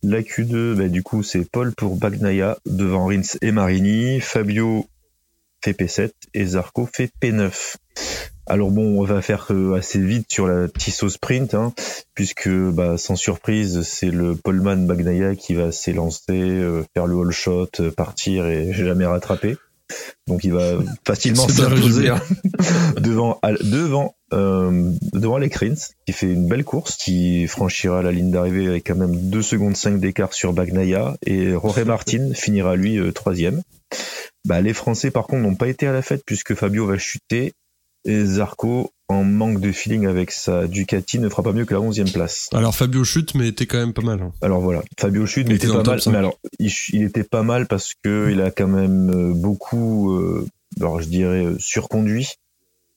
[0.03, 4.21] La Q2 bah, du coup c'est Paul pour Bagnaia devant Rins et Marini.
[4.21, 4.87] Fabio
[5.63, 7.77] fait P7 et Zarco fait P9.
[8.47, 11.73] Alors bon, on va faire euh, assez vite sur la Tissot Sprint, hein,
[12.15, 17.31] puisque bah, sans surprise, c'est le Polman Bagnaia qui va s'élancer, euh, faire le all
[17.31, 19.57] shot, euh, partir et jamais rattraper.
[20.27, 22.21] Donc il va facilement s'imposer hein,
[23.01, 25.75] devant devant euh, devant Alec Rins,
[26.07, 29.77] qui fait une belle course, qui franchira la ligne d'arrivée avec quand même 2 secondes
[29.77, 33.63] 5 d'écart sur Bagnaia, et Jorge Martin finira lui euh, troisième.
[34.47, 37.55] Bah, les Français par contre n'ont pas été à la fête puisque Fabio va chuter
[38.05, 41.81] et Zarco, en manque de feeling avec sa Ducati, ne fera pas mieux que la
[41.81, 42.49] 11e place.
[42.53, 44.21] Alors Fabio chute, mais était quand même pas mal.
[44.21, 44.33] Hein.
[44.41, 46.01] Alors voilà, Fabio chute, mais était, pas mal.
[46.07, 50.47] Mais alors, il, était pas mal parce que il a quand même euh, beaucoup, euh,
[50.81, 52.29] alors je dirais, euh, surconduit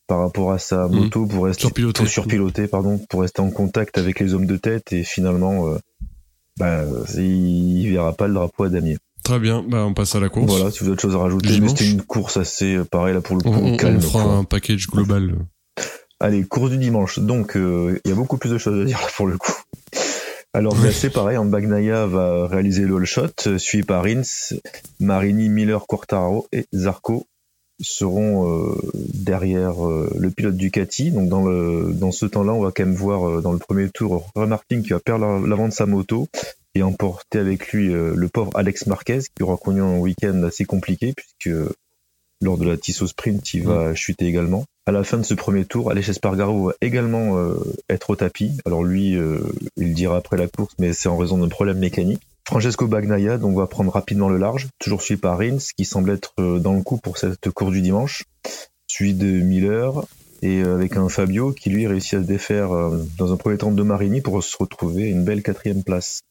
[0.08, 0.96] par rapport à sa mmh.
[0.96, 2.06] moto pour rester surpiloté.
[2.08, 5.68] surpiloté, pardon, pour rester en contact avec les hommes de tête et finalement,
[6.60, 6.84] bah,
[7.18, 8.98] il, verra pas le drapeau à damier.
[9.26, 10.52] Très bien, bah on passe à la course.
[10.52, 13.16] Voilà, si vous avez autre chose à rajouter, mais c'était une course assez euh, pareil
[13.16, 13.50] là pour le coup.
[13.50, 15.34] On, calme, on fera un package global.
[16.20, 17.18] Allez, course du dimanche.
[17.18, 19.56] Donc euh, il y a beaucoup plus de choses à dire là pour le coup.
[20.54, 24.54] Alors c'est pareil, Bagnaia va réaliser le all shot, euh, suivi par Rins,
[25.00, 27.26] Marini, Miller, Quartaro et Zarco
[27.82, 31.10] seront derrière le pilote Ducati.
[31.10, 34.30] Donc dans le dans ce temps-là, on va quand même voir dans le premier tour
[34.36, 36.28] Remartin qui va perdre l'avant de sa moto
[36.76, 40.66] et emporter avec lui euh, le pauvre Alex Marquez qui aura connu un week-end assez
[40.66, 41.58] compliqué puisque
[42.42, 43.96] lors de la Tissot Sprint, il va mm.
[43.96, 44.66] chuter également.
[44.86, 47.56] À la fin de ce premier tour, Alex Espargaro va également euh,
[47.90, 48.52] être au tapis.
[48.66, 49.40] Alors lui, euh,
[49.78, 52.22] il dira après la course, mais c'est en raison d'un problème mécanique.
[52.48, 56.60] Francesco Bagnaia donc va prendre rapidement le large, toujours suivi par Rins, qui semble être
[56.60, 58.26] dans le coup pour cette course du dimanche,
[58.86, 60.04] suivi de Miller,
[60.42, 63.58] et euh, avec un Fabio qui lui réussit à se défaire euh, dans un premier
[63.58, 66.22] temps de Marini pour se retrouver une belle quatrième place.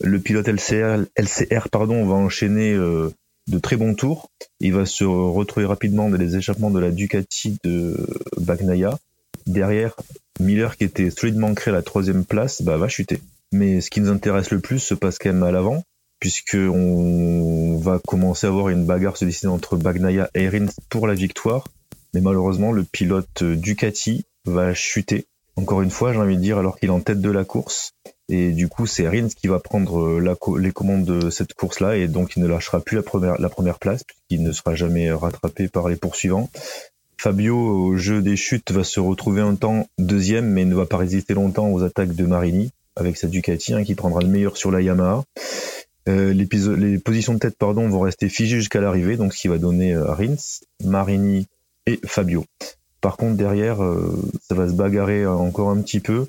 [0.00, 3.10] Le pilote LCR, LCR pardon, va enchaîner euh,
[3.48, 4.30] de très bons tours.
[4.60, 7.96] Il va se retrouver rapidement dans les échappements de la Ducati de
[8.38, 8.98] Bagnaia.
[9.46, 9.94] Derrière,
[10.40, 13.20] Miller qui était solidement ancré à la troisième place, bah, va chuter.
[13.52, 15.84] Mais ce qui nous intéresse le plus se passe quand même à l'avant,
[16.18, 21.06] puisque on va commencer à avoir une bagarre se dessiner entre Bagnaia et Rins pour
[21.06, 21.68] la victoire.
[22.14, 25.26] Mais malheureusement, le pilote Ducati va chuter.
[25.56, 27.92] Encore une fois, j'ai envie de dire, alors qu'il est en tête de la course.
[28.28, 30.18] Et du coup, c'est Rins qui va prendre
[30.58, 31.96] les commandes de cette course-là.
[31.96, 35.12] Et donc, il ne lâchera plus la première, la première place, puisqu'il ne sera jamais
[35.12, 36.48] rattrapé par les poursuivants.
[37.18, 40.96] Fabio, au jeu des chutes, va se retrouver un temps deuxième, mais ne va pas
[40.96, 44.70] résister longtemps aux attaques de Marini, avec sa Ducati, hein, qui prendra le meilleur sur
[44.70, 45.24] la Yamaha.
[46.06, 49.56] Euh, les positions de tête pardon, vont rester figées jusqu'à l'arrivée, donc ce qui va
[49.56, 51.46] donner euh, Rins, Marini
[51.86, 52.44] et Fabio.
[53.00, 54.16] Par contre, derrière, euh,
[54.48, 56.26] ça va se bagarrer encore un petit peu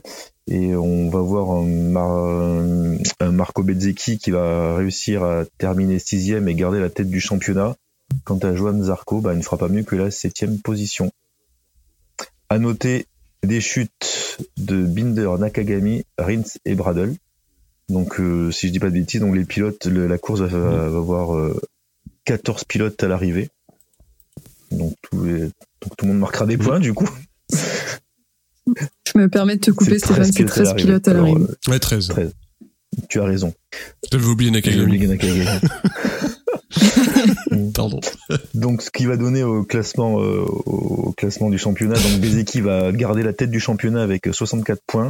[0.48, 6.80] et on va voir un, Marco Bezzecchi qui va réussir à terminer sixième et garder
[6.80, 7.76] la tête du championnat.
[8.24, 11.12] Quant à Joan Zarco, bah, il ne fera pas mieux que la septième position.
[12.50, 13.08] À noter
[13.44, 17.15] des chutes de Binder, Nakagami, Rins et Bradle.
[17.89, 21.52] Donc, euh, si je dis pas de bêtises, donc les pilotes, la course va, avoir
[22.26, 23.50] 14 euh, pilotes à l'arrivée.
[24.71, 25.51] Donc tout, le
[26.04, 27.10] monde marquera des points du coup.
[28.67, 31.45] Je me permets de te couper, Stéphane, c'est 13 pilotes à l'arrivée.
[31.67, 32.12] Ouais, 13.
[33.10, 33.54] Tu as raison.
[34.12, 34.99] J'avais oublié Nakagami.
[37.73, 37.99] Pardon.
[38.54, 42.91] Donc, ce qui va donner au classement, euh, au classement du championnat, donc Bezeki va
[42.91, 45.10] garder la tête du championnat avec 64 points,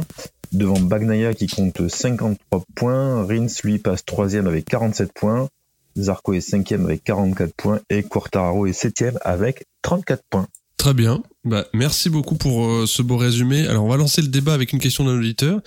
[0.52, 5.48] devant Bagnaia qui compte 53 points, Rins lui passe troisième avec 47 points,
[5.96, 10.46] Zarco est cinquième avec 44 points et Quartararo est septième avec 34 points.
[10.76, 11.22] Très bien.
[11.44, 13.66] Bah, merci beaucoup pour euh, ce beau résumé.
[13.66, 15.60] Alors, on va lancer le débat avec une question d'un auditeur.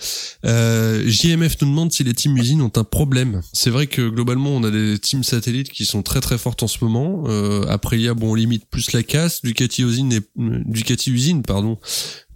[0.44, 3.40] Euh, JMF nous demande si les teams usines ont un problème.
[3.52, 6.68] C'est vrai que globalement, on a des teams satellites qui sont très très fortes en
[6.68, 7.24] ce moment.
[7.26, 9.42] Euh, Aprilia, bon, on limite plus la casse.
[9.42, 11.78] Ducati usine, Ducati usine, pardon,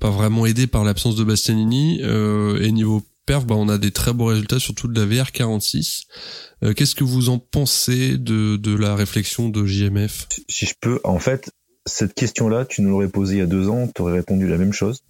[0.00, 2.00] pas vraiment aidé par l'absence de Bastianini.
[2.02, 6.02] Euh, et niveau perf, bah, on a des très beaux résultats, surtout de la VR46.
[6.62, 11.00] Euh, qu'est-ce que vous en pensez de, de la réflexion de JMF Si je peux,
[11.04, 11.50] en fait,
[11.86, 14.56] cette question-là, tu nous l'aurais posée il y a deux ans, tu aurais répondu la
[14.56, 15.02] même chose.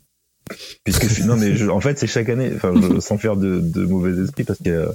[0.85, 4.45] Puisque non, mais en fait, c'est chaque année, enfin, sans faire de, de mauvais esprit,
[4.45, 4.93] parce qu'il y a,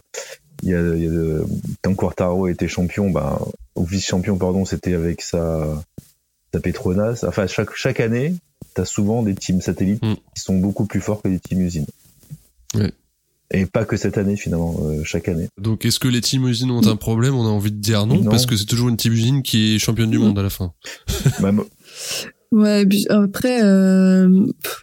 [0.61, 1.39] il y a, il y a
[1.81, 3.39] quand Quartaro était champion, ben,
[3.75, 5.81] ou vice-champion, pardon, c'était avec sa,
[6.53, 7.23] sa Petronas.
[7.27, 8.35] Enfin, chaque, chaque année,
[8.75, 10.15] tu as souvent des teams satellites mm.
[10.35, 11.87] qui sont beaucoup plus forts que des teams usines.
[12.75, 12.91] Ouais.
[13.51, 15.47] Et pas que cette année finalement, euh, chaque année.
[15.59, 17.35] Donc est-ce que les team usines ont un problème?
[17.35, 19.79] On a envie de dire non, parce que c'est toujours une team usine qui est
[19.79, 20.73] championne du monde à la fin.
[21.39, 21.51] bah,
[22.51, 24.27] Ouais, après, euh,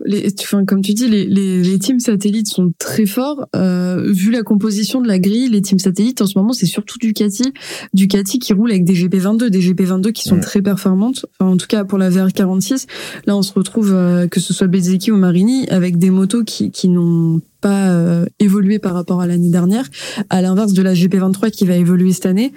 [0.04, 3.48] les, enfin, comme tu dis, les, les, les, teams satellites sont très forts.
[3.56, 6.96] Euh, vu la composition de la grille, les teams satellites en ce moment, c'est surtout
[7.00, 7.52] Ducati.
[7.92, 11.26] Ducati qui roule avec des GP22, des GP22 qui sont très performantes.
[11.40, 12.86] Enfin, en tout cas, pour la VR46,
[13.26, 16.70] là, on se retrouve, euh, que ce soit Bezzecchi ou Marini, avec des motos qui,
[16.70, 19.88] qui n'ont pas euh, évolué par rapport à l'année dernière,
[20.30, 22.52] à l'inverse de la GP23 qui va évoluer cette année.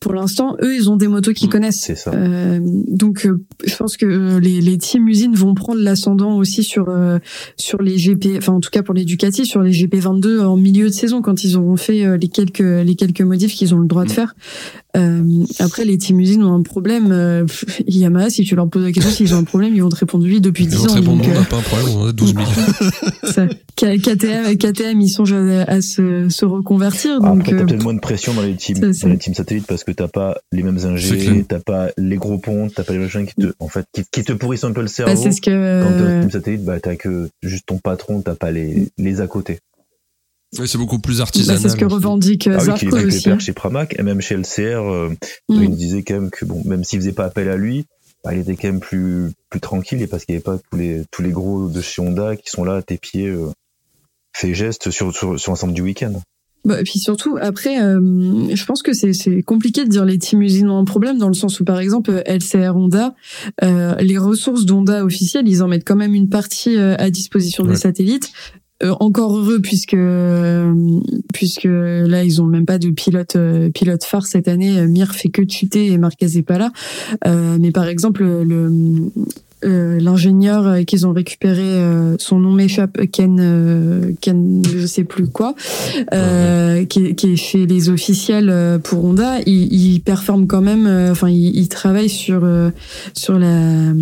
[0.00, 1.80] Pour l'instant, eux, ils ont des motos qu'ils Mm, connaissent.
[1.82, 2.10] c'est ça.
[2.14, 6.64] Euh, donc, euh, je pense que euh, les, les teams usines vont prendre l'ascendant aussi
[6.64, 7.18] sur euh,
[7.58, 10.56] sur les GP, enfin en tout cas pour les Ducati, sur les GP 22 en
[10.56, 13.78] milieu de saison quand ils auront fait euh, les quelques les quelques modifs qu'ils ont
[13.78, 14.14] le droit de Mm.
[14.14, 14.34] faire.
[14.96, 15.22] Euh,
[15.58, 17.12] après, les teams usines ont un problème.
[17.12, 17.46] Euh,
[17.86, 20.24] Yamaha, si tu leur poses la question s'ils ont un problème, ils vont te répondre
[20.24, 20.94] oui depuis Ils 10 vont te ans.
[20.94, 22.46] répondre, donc, non, on euh, n'a pas un problème, on en a 12 000.
[23.32, 27.20] ça, K- KTM, KTM, ils songent à, à se, se reconvertir.
[27.20, 29.66] Donc, Après, t'as euh, peut-être moins de pression dans les teams, dans les teams satellites
[29.66, 32.98] parce que t'as pas les mêmes ingés, t'as pas les gros ponts, t'as pas les
[32.98, 35.22] machins qui te, en fait, qui, qui te pourrissent un peu le bah, cerveau.
[35.22, 35.82] c'est ce que.
[35.84, 38.88] Quand t'es euh, un team satellite, bah, t'as que juste ton patron, t'as pas les,
[38.98, 39.60] les à côté.
[40.58, 41.60] Ouais, c'est beaucoup plus bah, artisanal.
[41.60, 43.44] c'est ce que revendique euh, Ah oui, Zarco qu'il était aussi.
[43.46, 45.08] chez Pramac, et même chez LCR, euh,
[45.48, 45.62] Mm.
[45.62, 47.84] il disait quand même que bon, même s'il faisait pas appel à lui,
[48.24, 50.76] bah, il était quand même plus, plus tranquille et parce qu'il n'y avait pas tous
[50.76, 53.46] les, tous les gros de chez Honda qui sont là à tes pieds, euh,
[54.36, 56.12] fait geste sur, sur, sur l'ensemble du week-end.
[56.64, 57.98] Bah, et puis surtout, après, euh,
[58.54, 61.28] je pense que c'est c'est compliqué de dire les teams usines ont un problème dans
[61.28, 63.14] le sens où, par exemple, LCR Honda,
[63.62, 67.64] euh, les ressources d'Honda officielles, ils en mettent quand même une partie euh, à disposition
[67.64, 67.70] Ouais.
[67.70, 68.30] des satellites.
[68.82, 70.72] Euh, encore heureux puisque euh,
[71.34, 74.78] puisque là ils ont même pas de pilote euh, pilote phare cette année.
[74.78, 76.72] Euh, Mir fait que chuter et Marquez est pas là.
[77.58, 79.10] Mais par exemple le
[79.64, 85.04] euh, l'ingénieur euh, qu'ils ont récupéré, euh, son nom m'échappe, Ken, euh, Ken, je sais
[85.04, 85.54] plus quoi,
[86.12, 90.86] euh, qui, qui chez les officiels euh, pour Honda, il, il performe quand même.
[90.86, 92.70] euh, Enfin, il, il travaille sur euh,
[93.14, 93.92] sur la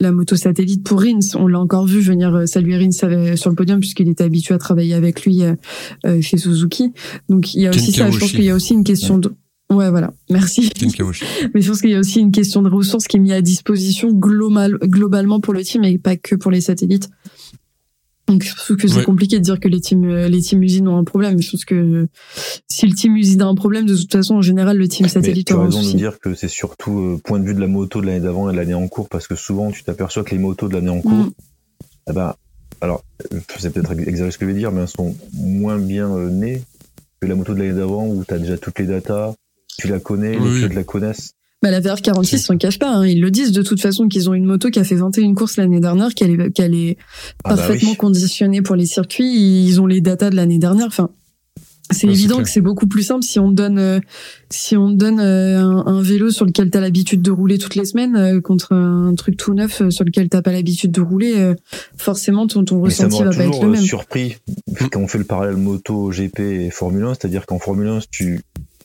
[0.00, 1.18] la moto satellite pour Rins.
[1.36, 4.94] On l'a encore vu venir saluer Rins sur le podium puisqu'il était habitué à travailler
[4.94, 5.42] avec lui
[6.22, 6.92] chez Suzuki.
[7.28, 8.10] Donc il y a Ken aussi ça.
[8.10, 9.30] Je pense qu'il y a aussi une question de
[9.70, 10.12] Ouais, voilà.
[10.30, 10.70] Merci.
[11.54, 13.40] Mais je pense qu'il y a aussi une question de ressources qui est mise à
[13.40, 17.08] disposition global, globalement pour le team et pas que pour les satellites.
[18.26, 19.04] Donc je trouve que c'est Ouais.
[19.04, 21.40] compliqué de dire que les teams, euh, les teams usines ont un problème.
[21.42, 22.06] Je pense que
[22.68, 25.50] si le team usine a un problème, de toute façon, en général, le team satellite
[25.50, 25.96] aura un raison de souci.
[25.96, 28.52] dire que c'est surtout euh, point de vue de la moto de l'année d'avant et
[28.52, 31.00] de l'année en cours, parce que souvent tu t'aperçois que les motos de l'année en
[31.00, 31.32] cours, Mm.
[32.10, 32.34] eh ben,
[32.80, 33.02] alors,
[33.58, 36.62] c'est peut-être exagéré ce que je vais dire, mais elles sont moins bien euh, nées
[37.20, 39.34] que la moto de l'année d'avant où tu as déjà toutes les datas,
[39.80, 41.32] tu la connais, Oui, les pilotes la connaissent.
[41.62, 42.90] Bah, la VR46 s'en cache pas.
[42.90, 43.06] Hein.
[43.06, 45.56] Ils le disent de toute façon qu'ils ont une moto qui a fait 21 courses
[45.58, 46.96] l'année dernière, qu'elle est, qu'elle est
[47.44, 47.96] Ah bah parfaitement oui.
[47.96, 49.64] conditionnée pour les circuits.
[49.66, 50.86] Ils ont les datas de l'année dernière.
[50.86, 51.10] Enfin,
[51.90, 54.00] c'est Ouais, évident que c'est beaucoup plus simple si on te donne, euh,
[54.48, 57.74] si on te donne euh, un, un vélo sur lequel t'as l'habitude de rouler toutes
[57.74, 61.00] les semaines euh, contre un truc tout neuf euh, sur lequel t'as pas l'habitude de
[61.02, 61.34] rouler.
[61.36, 61.54] euh,
[61.98, 63.82] forcément, ton, ton ça ressenti m'aura va pas être le même.
[63.82, 64.36] surpris
[64.92, 68.08] quand on fait le parallèle moto, GP et Formule 1, c'est-à-dire qu'en Formule 1, si
[68.10, 68.40] tu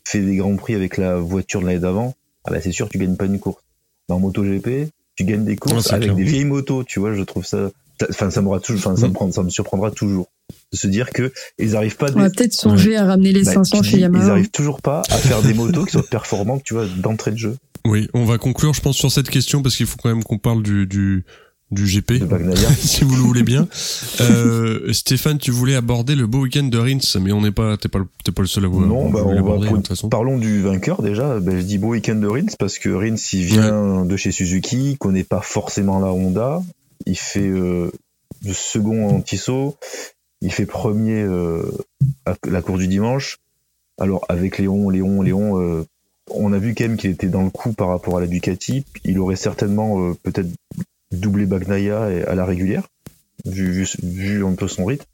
[0.05, 2.15] fais des grands prix avec la voiture de l'année d'avant,
[2.45, 3.61] ah bah c'est sûr tu gagnes pas une course.
[4.09, 6.15] Mais en moto GP, tu gagnes des courses avec clair.
[6.15, 9.07] des vieilles motos, tu vois, je trouve ça ça- enfin ça m'aura toujours enfin ça
[9.07, 9.13] me Mm.
[9.13, 10.27] prend ça me surprendra toujours
[10.73, 13.43] de se dire que ils arrivent pas à On va peut-être songer à ramener les
[13.43, 14.25] bah, 500 tu chez Yamaha.
[14.25, 17.37] Ils arrivent toujours pas à faire des motos qui soient performantes, tu vois, d'entrée de
[17.37, 20.23] jeu Oui, on va conclure, je pense, sur cette question parce qu'il faut quand même
[20.23, 21.23] qu'on parle du, du,
[21.71, 22.13] du GP.
[22.79, 23.67] si vous le voulez bien.
[24.21, 27.89] Euh, Stéphane, tu voulais aborder le beau week-end de Rins, mais on n'est pas, t'es
[27.89, 28.89] pas, le- t'es pas le seul à vouloir.
[28.89, 30.07] Non, bah, on va pour- de toute façon.
[30.07, 31.39] Parlons du vainqueur déjà.
[31.41, 34.91] Ben, je dis beau week-end de Rins parce que Rins il vient de chez Suzuki,
[34.91, 36.61] il connaît pas forcément la Honda.
[37.05, 37.91] Il fait euh,
[38.45, 39.75] le second en Tissot,
[40.41, 41.63] il fait premier euh,
[42.25, 43.39] à la course du dimanche.
[43.99, 45.85] Alors avec Léon, Léon, Léon, euh,
[46.31, 48.85] on a vu quand même qu'il était dans le coup par rapport à la Ducati.
[49.03, 50.47] Il aurait certainement euh, peut-être
[51.11, 52.87] doublé Bagnaia à la régulière,
[53.45, 55.05] vu, vu, vu un peu son rythme.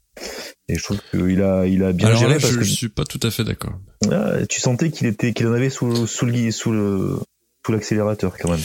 [0.68, 2.72] Et je trouve qu'il a, il a bien Alors géré là, parce je, que je
[2.72, 3.72] suis pas tout à fait d'accord.
[4.10, 7.18] ah, tu sentais qu'il était, qu'il en avait sous, sous le, sous le,
[7.66, 8.60] sous l'accélérateur quand même.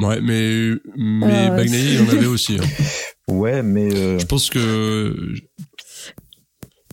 [0.00, 1.50] Ouais, mais, mais Ah.
[1.50, 2.56] Bagnaia, il en avait aussi.
[2.60, 2.64] hein.
[3.32, 5.16] Ouais, mais euh, Je pense que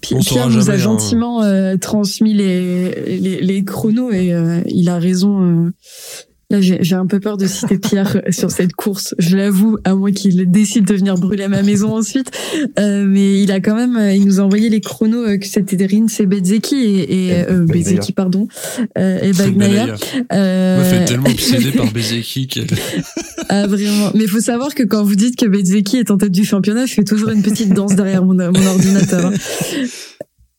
[0.01, 0.77] Pi- On saura Pierre nous a hein.
[0.77, 5.41] gentiment euh, transmis les, les, les chronos et euh, il a raison.
[5.67, 5.71] euh.
[6.51, 9.15] Là, j'ai j'ai un peu peur de citer Pierre sur cette course.
[9.17, 12.29] Je l'avoue, à moins qu'il décide de venir brûler ma maison ensuite.
[12.77, 15.47] Euh, mais il a quand même, euh, il nous a envoyé les chronos euh, que
[15.47, 17.65] c'était des Rins et Bezzecchi et, et euh.
[17.65, 18.47] Bezzecchi, pardon,
[18.97, 19.95] euh, et Bagnaia.
[20.33, 22.67] Euh, m'a fait tellement obsédé par Bezeki qu'elle...
[23.49, 24.11] ah vraiment.
[24.13, 26.85] Mais il faut savoir que quand vous dites que Bezzecchi est en tête du championnat,
[26.85, 29.27] je fais toujours une petite danse derrière mon, mon ordinateur.
[29.27, 29.33] hein.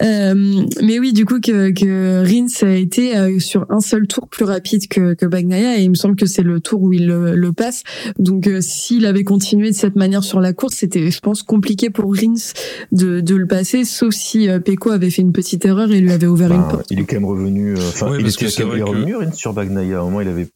[0.03, 4.29] Euh, mais oui, du coup que, que Rins a été euh, sur un seul tour
[4.29, 7.07] plus rapide que, que Bagnaia et il me semble que c'est le tour où il
[7.07, 7.83] le, le passe.
[8.19, 11.91] Donc euh, s'il avait continué de cette manière sur la course, c'était je pense compliqué
[11.91, 12.53] pour Rins
[12.91, 16.11] de, de le passer, sauf si euh, Pecco avait fait une petite erreur et lui
[16.13, 16.87] avait ouvert une ben, porte.
[16.91, 17.75] il est quand même revenu.
[17.77, 20.01] euh, Enfin, Ouais, il parce était que quand même revenu Rins sur Bagnaia.
[20.01, 20.49] Un moment, il avait,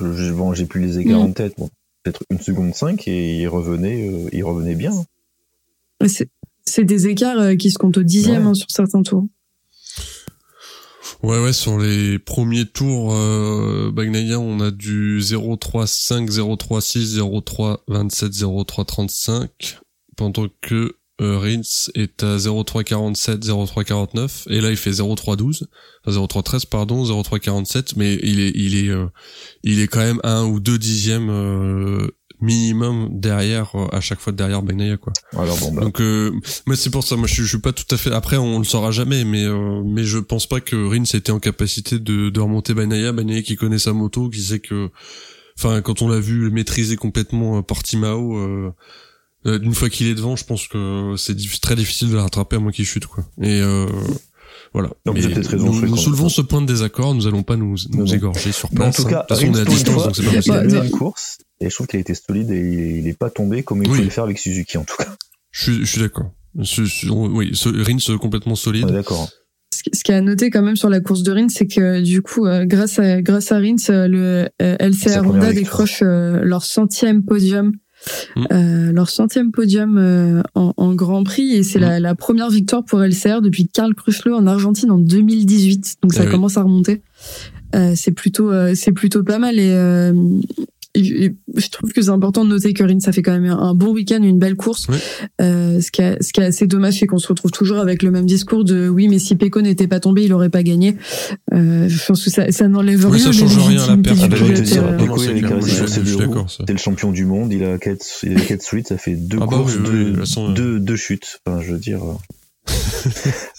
[0.00, 1.24] je- bon, j'ai plus les écarts Mm.
[1.24, 1.68] en tête, bon,
[2.02, 4.92] peut-être une seconde cinq et il revenait, euh, il revenait bien.
[6.66, 8.48] C'est des écarts euh, qui se comptent au dixième Ouais.
[8.50, 9.26] hein, sur certains tours.
[11.22, 19.78] Ouais, ouais, sur les premiers tours, euh, Bagnaia, on a du 0-3-5, 0-3-6, 0-3-27, 0-3-35,
[20.16, 25.64] pendant que euh, Rins est à 0-3-47, 0-3-49, et là il fait 0-3-12,
[26.04, 29.06] enfin 0-3-13 pardon, 0-3-47, mais il est, il est, euh,
[29.62, 32.08] il est quand même un ou deux dixièmes euh,
[32.44, 35.12] minimum derrière euh, à chaque fois derrière Bagnaia quoi.
[35.36, 36.30] Alors bon, bah, Donc euh,
[36.66, 38.58] moi c'est pour ça moi je, suis- je suis pas tout à fait après on
[38.58, 42.28] le saura jamais mais euh, mais je pense pas que Rins était en capacité de,
[42.30, 44.90] de remonter Bagnaia Bagnaia qui connaît sa moto qui sait que
[45.58, 48.72] enfin quand on l'a vu maîtriser complètement euh, Portimao euh,
[49.46, 52.20] euh, une fois qu'il est devant je pense que c'est diff- très difficile de le
[52.20, 53.24] rattraper à moins qu'il chute quoi.
[53.42, 53.86] Et euh,
[54.72, 54.88] voilà.
[55.06, 57.54] Donc, vous avez Mais peut-être raison, nous, soulevons ce point de désaccord, nous allons pas
[57.56, 58.12] nous, nous non.
[58.12, 58.96] égorger sur mais en place.
[58.96, 59.10] tout hein.
[59.10, 60.76] cas, de toute façon, on est à distance, donc c'est pas il possible.
[60.80, 63.30] a une course, et je trouve qu'il a été solide et il, il est pas
[63.30, 63.98] tombé comme il Oui.
[63.98, 65.06] faut le faire avec Suzuki en tout cas.
[65.50, 66.32] Je suis, je suis d'accord.
[66.58, 68.86] Je- je- oui, ce, Rins complètement solide.
[68.86, 69.22] D'accord.
[69.22, 69.40] hein.
[69.92, 72.22] Ce qui- est à noter quand même sur la course de Rins, c'est que du
[72.22, 76.64] coup, euh, grâce à grâce à Rins, euh, le euh, LCR Honda décroche euh, leur
[76.64, 77.72] centième podium,
[78.36, 78.44] Mm.
[78.52, 81.82] euh, leur centième podium euh, en, en Grand Prix, et c'est Mm.
[81.82, 85.96] la, la première victoire pour LCR depuis Karl Crutchlow en Argentine en 2018.
[86.02, 86.32] Donc ça Eh oui.
[86.32, 87.02] commence à remonter.
[87.74, 92.44] Euh, c'est plutôt euh, c'est plutôt pas mal euh, et je trouve que c'est important
[92.44, 94.86] de noter que Rins ça fait quand même un, bon week-end, une belle course.
[94.88, 94.96] Oui.
[95.40, 98.02] Euh, ce, qui est, ce qui est assez dommage, c'est qu'on se retrouve toujours avec
[98.02, 100.96] le même discours de oui, mais si Pecco n'était pas tombé, il aurait pas gagné.
[101.52, 103.24] Euh, je pense que ça, ça n'enlève Oui, rien.
[103.24, 104.18] ça à change rien à la perte.
[104.22, 106.44] Ah bah, je vais te pilote, dire, euh.
[106.48, 109.38] C'est le champion du monde, il a 4 il a quatre suites, ça fait deux
[109.40, 110.96] Ah bah courses, oui, oui, deux, euh.
[110.96, 111.40] chutes.
[111.46, 112.00] Enfin, je veux dire.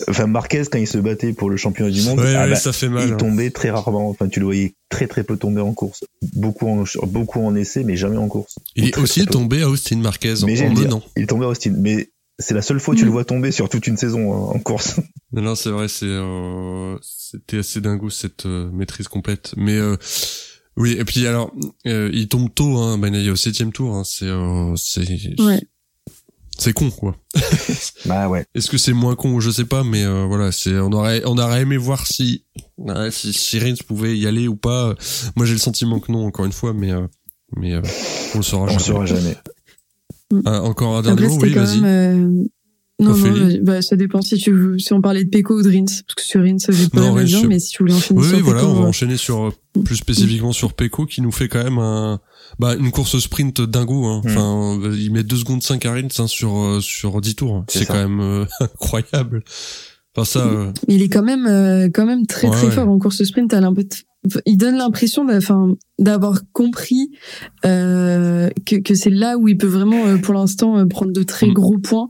[0.07, 2.55] Enfin, Marquez, quand il se battait pour le championnat du monde, Ouais, ah ouais, bah,
[2.55, 3.07] ça fait mal.
[3.07, 3.17] il hein.
[3.17, 4.09] tombait très rarement.
[4.09, 6.03] Enfin, tu le voyais très très peu tomber en course.
[6.33, 8.55] Beaucoup en, beaucoup en essai, mais jamais en course.
[8.75, 11.03] Il est Très, aussi très tombé à Austin Marquez en, Mais en dire, menant.
[11.17, 11.73] il tombait à Austin.
[11.77, 14.55] Mais c'est la seule fois que tu le vois tomber sur toute une saison euh,
[14.55, 14.95] en course.
[15.31, 19.53] Non, non, c'est vrai, c'est euh, c'était assez dingo cette euh, maîtrise complète.
[19.57, 19.97] Mais euh,
[20.77, 21.53] oui, et puis alors,
[21.87, 23.95] euh, il tombe tôt, hein, Bagnaia au septième tour.
[23.95, 25.01] Hein, c'est euh, c'est
[25.41, 25.61] Ouais.
[26.57, 27.15] C'est con quoi.
[28.05, 28.45] Bah ouais.
[28.53, 29.39] Est-ce que c'est moins con?
[29.39, 32.43] Je sais pas, mais euh, voilà, c'est on aurait on aurait aimé voir si
[33.09, 34.93] si, si Rins pouvait y aller ou pas.
[35.35, 37.07] Moi, j'ai le sentiment que non, encore une fois, mais euh,
[37.55, 37.81] mais euh,
[38.33, 38.83] on le saura On jamais.
[38.83, 39.35] saura jamais.
[40.45, 41.81] Ah, encore un dernier Après, mot, oui, vas-y.
[41.83, 42.45] euh, Non,
[42.99, 43.59] non, Ophélie?
[43.61, 46.15] bah, ça dépend si tu veux, si on parlait de Pecco ou de Rins, parce
[46.15, 48.65] que sur Rins, j'ai pas je- mais si tu voulais enchaîner Oui, sur oui, voilà,
[48.65, 49.53] on va euh, enchaîner sur
[49.83, 52.19] plus spécifiquement sur Pecco qui nous fait quand même un
[52.59, 54.21] bah une course sprint dingo hein.
[54.23, 54.27] Mm.
[54.29, 57.65] Enfin, euh, il met 2 secondes 5 à Rins hein, sur euh, sur 10 tours.
[57.67, 59.43] C'est quand même euh, incroyable.
[60.17, 62.71] Enfin ça euh, il est quand même, euh, quand même très Ouais, très ouais.
[62.71, 63.53] fort en course sprint.
[64.45, 65.23] Il donne l'impression,
[65.99, 67.11] d'avoir compris
[67.65, 71.47] euh, que, que c'est là où il peut vraiment, euh, pour l'instant, prendre de très
[71.47, 71.53] Mm.
[71.53, 72.07] gros points.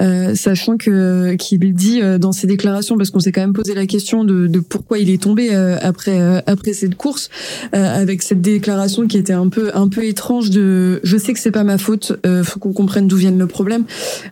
[0.00, 3.74] Euh, sachant que qu'il dit euh, dans ses déclarations parce qu'on s'est quand même posé
[3.74, 7.28] la question de, de pourquoi il est tombé euh, après euh, après cette course
[7.74, 11.38] euh, avec cette déclaration qui était un peu un peu étrange de je sais que
[11.38, 13.84] c'est pas ma faute euh, faut qu'on comprenne d'où vient le problème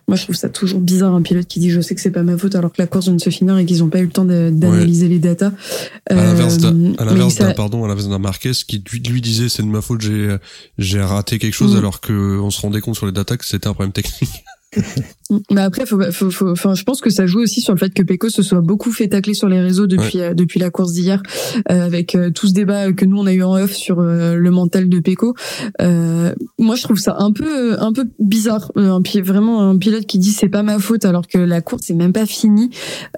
[0.07, 2.23] moi je trouve ça toujours bizarre un pilote qui dit je sais que c'est pas
[2.23, 4.05] ma faute alors que la course vient de se finir et qu'ils ont pas eu
[4.05, 5.51] le temps d'analyser les datas
[6.09, 8.99] à l'inverse d'un à mais l'inverse ça- d'un pardon à l'inverse d'un Marquez qui lui,
[9.01, 10.35] lui disait c'est de ma faute j'ai
[10.79, 11.77] j'ai raté quelque chose Mm.
[11.77, 14.31] alors que on se rendait compte sur les datas que c'était un problème technique.
[15.51, 17.93] Mais après, faut, faut, faut, enfin, je pense que ça joue aussi sur le fait
[17.93, 20.93] que Pecco se soit beaucoup fait tacler sur les réseaux depuis euh, depuis la course
[20.93, 21.21] d'hier,
[21.69, 24.33] euh, avec euh, tout ce débat que nous on a eu en off sur euh,
[24.35, 25.35] le mental de Pecco.
[25.81, 30.17] Euh, moi, je trouve ça un peu un peu bizarre, un vraiment un pilote qui
[30.17, 32.71] dit c'est pas ma faute alors que la course est même pas finie,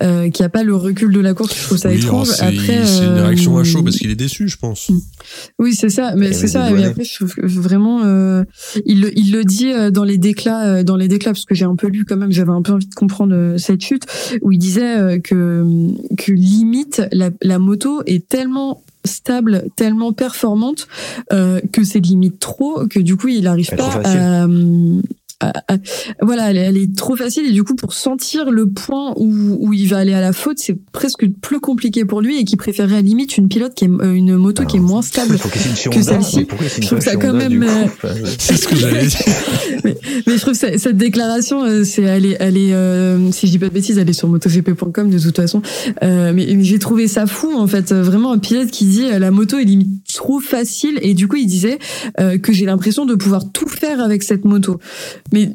[0.04, 1.56] euh, qui a pas le recul de la course.
[1.58, 2.28] Je trouve ça Oui, étrange.
[2.28, 4.92] alors, c'est Après, c'est une réaction à chaud parce qu'il est déçu je pense.
[5.60, 6.72] oui, c'est ça, mais c'est ça.
[6.72, 8.44] Mais après, je trouve que vraiment, euh,
[8.86, 11.76] il le, il le dit dans les déclats, dans les déclats, parce que j'ai un
[11.76, 14.06] peu lu quand même, j'avais un peu envie de comprendre euh, cette chute,
[14.42, 15.66] où il disait euh, que
[16.18, 20.88] que limite la, la moto est tellement stable, tellement performante
[21.34, 24.44] euh, que c'est limite trop, que du coup il n'arrive pas à-
[26.22, 29.58] voilà, elle, est- elle est trop facile et du coup pour sentir le point où,
[29.60, 32.56] où il va aller à la faute, c'est presque plus compliqué pour lui et qui
[32.58, 35.38] préférerait à limite une pilote qui est euh, une moto qui est moins stable.
[35.90, 36.48] Que celle-ci.
[36.82, 37.86] Je trouve ça quand même, euh,
[38.38, 39.20] C'est ce que j'allais dire.
[39.84, 43.48] mais, mais je trouve que cette déclaration, euh, c'est elle est, elle est euh, si
[43.48, 45.62] je dis pas de bêtises, elle est sur motogp.com de toute façon.
[46.04, 49.06] Euh, mais, mais j'ai trouvé ça fou en fait, Euh, vraiment un pilote qui dit
[49.06, 51.80] euh, la moto est limite trop facile et du coup il disait
[52.20, 54.80] euh, que j'ai l'impression de pouvoir tout faire avec cette moto.
[55.34, 55.50] Mais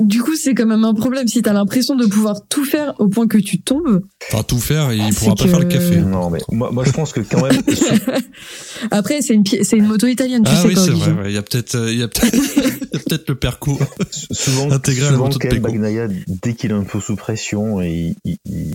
[0.00, 3.08] du coup, c'est quand même un problème si t'as l'impression de pouvoir tout faire au
[3.08, 4.02] point que tu tombes.
[4.32, 5.96] Enfin tout faire il C'est pourra pas que- faire le café.
[6.00, 7.60] Non, mais moi, moi je pense que quand même,
[8.90, 11.30] Après, c'est une pi- c'est une moto italienne, tu Ah sais oui c'est vrai ouais,
[11.30, 12.62] il y a peut-être il y a peut-être il
[12.92, 13.78] y a peut-être le perco.
[14.10, 15.58] souvent, Intégré à la souvent moto de.
[15.58, 16.08] Bagnaia,
[16.42, 18.74] dès qu'il est un peu sous pression, et il, il,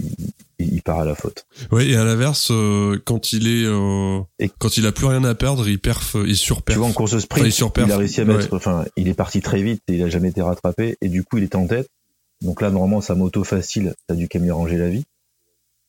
[0.60, 1.46] il- part à la faute.
[1.72, 5.24] Oui, et à l'inverse, euh, quand il est, euh, Et- quand il a plus rien
[5.24, 6.76] à perdre, il perf, il surperf.
[6.76, 8.58] Tu vois, en course de sprint, Enfin, il a réussi à mettre, Ouais.
[8.58, 11.38] enfin, il est parti très vite et il a jamais été rattrapé et du coup,
[11.38, 11.88] il était en tête.
[12.42, 15.04] Donc là, normalement, sa moto facile, ça a dû quand même lui ranger la vie.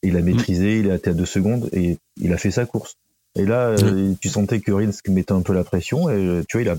[0.02, 2.64] Et il a maîtrisé, il a été à deux secondes et il a fait sa
[2.66, 2.96] course.
[3.36, 6.56] Et là, euh, tu sentais que Rins mettait un peu la pression et euh, tu
[6.56, 6.76] vois, il a,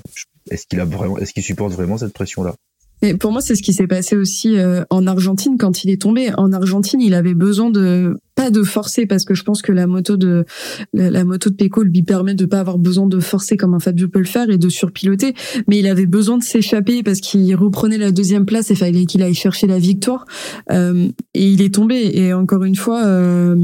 [0.49, 2.55] est-ce qu'il a vraiment, est-ce qu'il supporte vraiment cette pression-là?
[3.01, 6.01] Mais pour moi, c'est ce qui s'est passé aussi euh, en Argentine quand il est
[6.01, 6.31] tombé.
[6.37, 9.87] En Argentine, il avait besoin de pas de forcer parce que je pense que la
[9.87, 10.45] moto de
[10.93, 13.79] la, la moto de Pecco lui permet de pas avoir besoin de forcer comme un
[13.79, 15.33] Fabio peut le faire et de surpiloter.
[15.67, 19.23] Mais il avait besoin de s'échapper parce qu'il reprenait la deuxième place et fallait qu'il
[19.23, 20.25] aille chercher la victoire.
[20.71, 22.11] Euh, et il est tombé.
[22.13, 23.05] Et encore une fois.
[23.05, 23.55] Euh,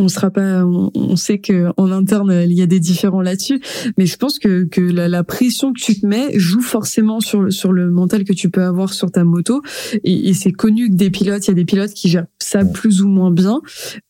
[0.00, 3.60] on sera pas, on, on sait que en interne il y a des différends là-dessus,
[3.98, 7.42] mais je pense que que la, la pression que tu te mets joue forcément sur
[7.42, 9.62] le- sur le mental que tu peux avoir sur ta moto.
[10.04, 12.64] Et, et c'est connu que des pilotes, il y a des pilotes qui gèrent ça
[12.64, 13.60] plus ou moins bien.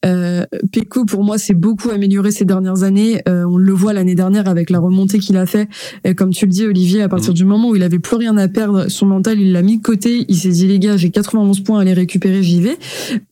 [0.05, 3.21] Euh, Pecco pour moi s'est beaucoup amélioré ces dernières années.
[3.29, 5.69] Euh, on le voit l'année dernière avec la remontée qu'il a fait.
[6.05, 7.37] Et comme tu le dis Olivier, à partir Mhm.
[7.37, 9.83] du moment où il avait plus rien à perdre, son mental il l'a mis de
[9.83, 10.25] côté.
[10.29, 12.79] Il s'est dit les gars, j'ai 91 points à les récupérer, j'y vais.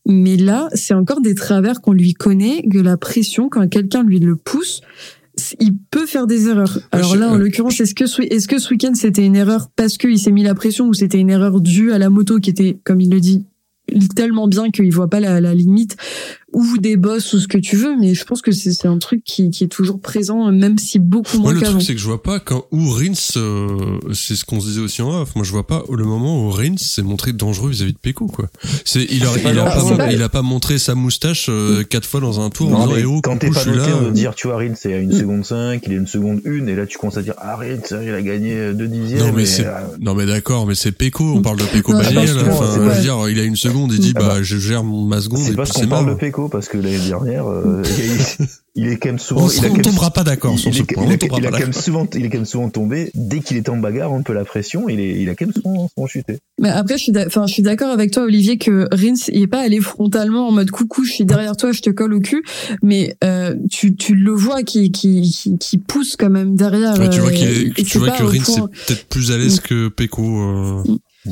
[0.07, 4.19] Mais là, c'est encore des travers qu'on lui connaît, que la pression, quand quelqu'un lui
[4.19, 4.81] le pousse,
[5.61, 6.79] il peut faire des erreurs.
[6.91, 9.97] Alors là, en l'occurrence, est-ce que, ce- est-ce que ce week-end, c'était une erreur parce
[9.97, 12.79] qu'il s'est mis la pression ou c'était une erreur due à la moto qui était,
[12.85, 13.45] comme il le dit,
[14.17, 15.97] tellement bien qu'il voit pas la, la limite?
[16.55, 18.97] Ou des bosses ou ce que tu veux, mais je pense que c'est c'est un
[18.99, 21.73] truc qui, qui est toujours présent, même si beaucoup Moi, moins le qu'avant.
[21.75, 24.81] truc, c'est que je vois pas quand où Rins, euh, c'est ce qu'on se disait
[24.81, 25.37] aussi en off.
[25.37, 28.49] Moi, je vois pas le moment où Rins s'est montré dangereux vis-à-vis de Pecco, quoi.
[28.85, 32.07] C'est, il a, il a pas, pas- il a pas montré sa moustache euh, quatre
[32.07, 33.97] fois dans un tour en Non, disant, mais eh oh, quand t'es pas noté, là.
[34.01, 36.41] on va dire, tu vois, Rins, c'est à une seconde 5, il est une seconde
[36.47, 39.19] 1, et là, tu commences à dire, ah, Rins, il a gagné deux dixièmes.
[39.21, 41.69] Non, mais c'est- euh, Non mais d'accord, mais c'est Pecco, on parle de là.
[41.83, 41.93] que-
[42.51, 44.57] Enfin, c'est je veux dire, il a une seconde, il dit, Ah bah, bah, je
[44.57, 46.17] gère mon- ma seconde, c'est et parce puis qu'on parle
[46.47, 47.83] Parce que l'année dernière, euh,
[48.39, 48.47] il,
[48.85, 50.83] il est quand même souvent, On, il a on tombera pas d'accord sur il ce
[50.83, 53.11] est- point, il a quand même souvent, il est quand même souvent tombé.
[53.15, 55.55] Dès qu'il était en bagarre, un peu la pression, il est, il a quand même
[55.55, 56.39] souvent, souvent chuté.
[56.61, 59.43] Mais après, je suis, d'a- enfin, je suis d'accord avec toi, Olivier, que Rins, il
[59.43, 62.21] est pas allé frontalement en mode coucou, je suis derrière toi, je te colle au
[62.21, 62.45] cul.
[62.83, 66.97] Mais euh, tu, tu le vois qui, qui, qui, qui pousse quand même derrière.
[66.99, 69.39] Ouais, tu vois euh, qu'il est, tu vois que Rins point- est peut-être plus à
[69.39, 70.23] l'aise que Pecco.
[70.23, 70.83] euh.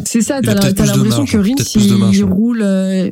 [0.04, 2.30] C'est ça, t'as l'impression que Rins, plus de il, ouais.
[2.30, 2.60] roule.
[2.62, 3.10] euh,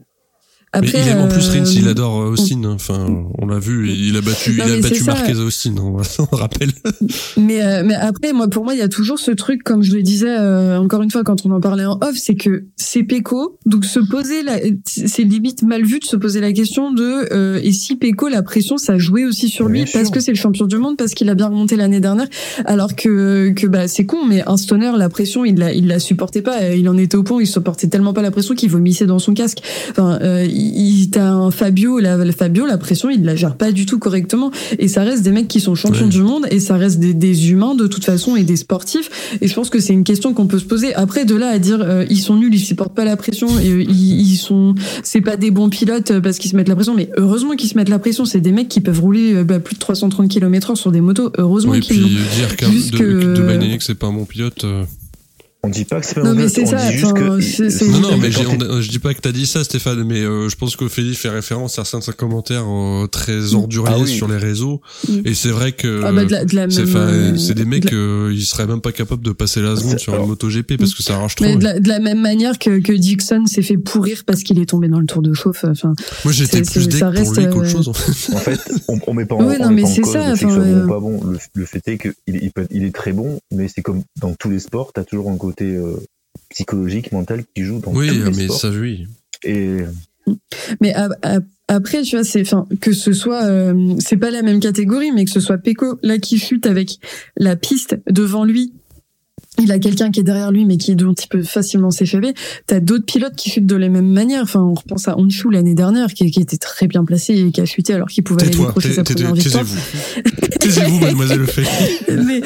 [0.80, 2.62] Mais il aime en plus Rins, euh, il adore euh, Austin.
[2.64, 2.72] hein.
[2.74, 3.06] Enfin,
[3.38, 5.04] on l'a vu, il a battu, Non, il a battu.
[5.04, 5.74] Marquez à Austin.
[5.78, 6.70] On, on le rappelle.
[7.36, 9.94] Mais euh, mais après moi pour moi il y a toujours ce truc comme je
[9.94, 13.02] le disais euh, encore une fois quand on en parlait en off c'est que c'est
[13.02, 17.26] Pecco donc se poser la c'est limite mal vu de se poser la question de
[17.32, 20.14] euh, et si Pecco la pression ça jouait aussi sur lui Bien parce sûr.
[20.14, 22.28] que c'est le champion du monde parce qu'il a bien remonté l'année dernière
[22.64, 25.98] alors que que bah c'est con mais un stoner la pression il la il la
[25.98, 29.06] supportait pas il en était au point il supportait tellement pas la pression qu'il vomissait
[29.06, 29.58] dans son casque
[29.90, 33.56] enfin euh, il il- t'as un Fabio la le Fabio la pression il la gère
[33.56, 34.50] pas du tout correctement.
[34.78, 36.10] Et ça reste des mecs qui sont champions Ouais.
[36.10, 39.38] du monde et ça reste des, des humains de toute façon et des sportifs.
[39.40, 40.94] Et je pense que c'est une question qu'on peut se poser.
[40.94, 43.70] Après de là à dire euh, ils sont nuls ils supportent pas la pression et
[43.70, 46.74] euh, ils, ils sont c'est pas des bons pilotes euh, parce qu'ils se mettent la
[46.76, 46.94] pression.
[46.94, 48.24] Mais heureusement qu'ils se mettent la pression.
[48.24, 51.30] C'est des mecs qui peuvent rouler euh, bah, plus de 330 km/h sur des motos.
[51.38, 54.24] Heureusement Oui, et qu'ils puis dire qu'un- Juste de, que- de c'est pas un bon
[54.24, 54.64] pilote.
[54.64, 54.84] euh,
[55.64, 57.36] On dit pas que c'est pas Non, mauvais, mais c'est on ça, dit juste enfin,
[57.36, 57.40] que.
[57.40, 58.28] c'est- Non, non, Mais
[58.68, 61.30] on- je dis pas que t'as dit ça, Stéphane, mais euh, je pense qu'Ophélie fait
[61.30, 64.08] référence à certains commentaires euh, très orduriers Ah oui.
[64.14, 64.80] sur les réseaux.
[65.08, 65.20] Mm.
[65.24, 67.54] Et c'est vrai que ah bah de la, de la c'est même enfin, euh, c'est
[67.54, 70.12] des de mecs, la- euh, ils seraient même pas capables de passer la seconde sur
[70.12, 71.44] une alors- moto GP parce que ça arrache trop.
[71.46, 74.58] mais de la, de la même manière que, que Dixon s'est fait pourrir parce qu'il
[74.58, 75.64] est tombé dans le tour de chauffe.
[75.64, 75.94] Enfin,
[76.24, 77.88] Moi, j'étais c'est- plus ça pour reste, lui qu'autre euh, chose.
[77.88, 78.34] En fait.
[78.34, 80.12] En fait, on, on met pas en, on non, met mais pas en c'est cause
[80.12, 81.20] ça, le fait soit pas bon.
[81.54, 82.12] Le, fait est qu'il
[82.70, 85.53] il est très bon, mais c'est comme dans tous les sports, t'as toujours un côté
[85.62, 85.96] euh,
[86.50, 88.60] psychologique, mental qui joue dans Oui, tous les mais sports.
[88.60, 89.06] ça, oui.
[89.44, 89.78] Et
[90.80, 94.42] Mais a- a- après, tu vois, c'est, enfin, que ce soit, euh, c'est pas la
[94.42, 96.98] même catégorie, mais que ce soit Pecco là qui chute avec
[97.36, 98.72] la piste devant lui.
[99.62, 102.34] Il a quelqu'un qui est derrière lui, mais qui dont il peut facilement s'échapper.
[102.66, 104.42] T'as d'autres pilotes qui chutent de la même manière.
[104.42, 107.60] Enfin, on repense à Honshu l'année dernière, qui, qui était très bien placé et qui
[107.60, 109.64] a chuté alors qu'il pouvait aller Tais-toi, décrocher sa première victoire.
[109.64, 110.58] taisez-vous.
[110.58, 111.68] Taisez-vous, mademoiselle Ophélie.
[112.08, 112.40] mais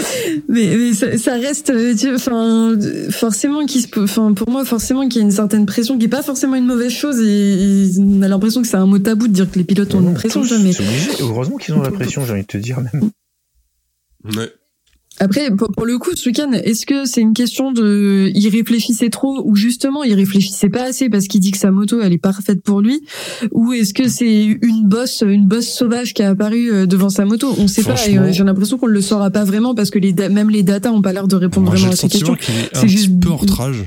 [0.48, 2.74] mais, mais ça, ça reste euh, enfin
[3.10, 6.06] forcément qu'il se peut- enfin pour moi forcément qu'il y a une certaine pression qui
[6.06, 8.98] est pas forcément une mauvaise chose et, et on a l'impression que c'est un mot
[8.98, 11.10] tabou de dire que les pilotes ont une pression tous, tu vois, mais c'est obligé.
[11.20, 13.10] Heureusement qu'ils ont la pression, j'ai envie de te dire même.
[14.36, 14.50] Ouais.
[15.20, 19.08] Après pour, pour le coup ce week-end est-ce que c'est une question de il réfléchissait
[19.10, 22.18] trop ou justement il réfléchissait pas assez parce qu'il dit que sa moto elle est
[22.18, 23.00] parfaite pour lui?
[23.52, 27.24] Ou est-ce que c'est une bosse une bosse sauvage qui a apparu euh, devant sa
[27.24, 27.54] moto?
[27.58, 30.12] On sait pas et euh, j'ai l'impression qu'on le saura pas vraiment parce que les
[30.28, 32.88] même les datas ont pas l'air de répondre Moi, vraiment à ces questions est C'est
[32.88, 33.84] juste- peu hors trage.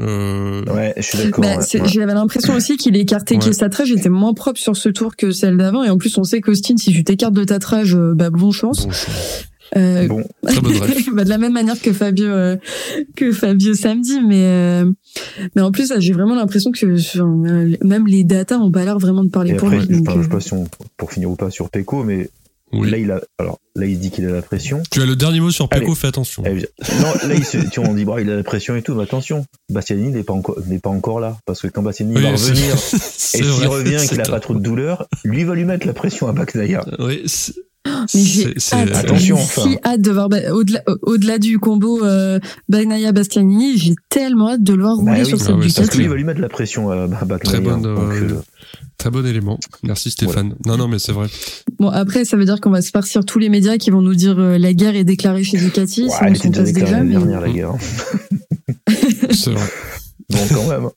[0.00, 0.64] Euh...
[0.74, 1.44] Ouais, je suis d'accord.
[1.44, 1.82] Bah, ouais.
[1.84, 3.52] J'avais l'impression aussi qu'il écartait, que Ouais.
[3.52, 5.84] sa trage était moins propre sur ce tour que celle d'avant.
[5.84, 8.50] Et en plus, on sait qu'Austin, si tu t'écartes de ta trage, euh, bah bon
[8.52, 8.86] chance.
[8.86, 8.92] Bon,
[9.76, 11.08] Euh, Bon, très bonne ref.
[11.14, 12.56] bah, de la même manière que Fabio euh,
[13.16, 14.90] que Fabio samedi mais euh,
[15.56, 16.86] mais en plus j'ai vraiment l'impression que
[17.84, 20.14] même les datas ont pas l'air vraiment de parler et pour après, lui je pas-
[20.16, 20.66] je sais pas si on,
[20.96, 22.28] pour finir ou pas sur Peko, mais
[22.72, 22.90] Oui.
[22.90, 24.82] là, il a, alors, là, il dit qu'il a la pression.
[24.90, 25.94] Tu as le dernier mot sur Peko, Allez.
[25.94, 26.42] fais attention.
[26.46, 28.94] Eh non, là, il se, tu, on dit, bah, il a la pression et tout,
[28.94, 31.36] mais attention, Bastianini n'est pas encore, n'est pas encore là.
[31.44, 34.54] Parce que quand Bastianini Oui, va revenir, et s'il revient, c'est qu'il a pas trop
[34.54, 36.84] de douleur, lui va lui mettre la pression à Baknaya.
[36.98, 37.22] Oui,
[37.86, 39.62] mais j'ai hâte, Attention, j'ai enfin.
[39.62, 44.62] si hâte de voir Ba- au-delà au-delà du combo euh, Bagnaia Bastianini j'ai tellement hâte
[44.62, 46.24] de le voir Bah rouler oui, sur ah cette oui, Parce que lui, va lui
[46.24, 47.08] mettre la pression à.
[47.42, 48.42] Très bonne, Donc, euh, euh,
[48.98, 49.58] Très bon élément.
[49.82, 50.54] Merci Stéphane.
[50.64, 51.26] Non, non, mais c'est vrai.
[51.80, 54.14] bon après ça veut dire qu'on va se farcir tous les médias qui vont nous
[54.14, 56.96] dire euh, la guerre est déclarée chez Ducati ouais, ça, elle était déjà déclarée déjà
[56.98, 57.70] l'année mais- dernière, la guerre.
[57.70, 57.78] hein.
[59.30, 59.66] C'est vrai.
[60.30, 60.88] Bon, quand même.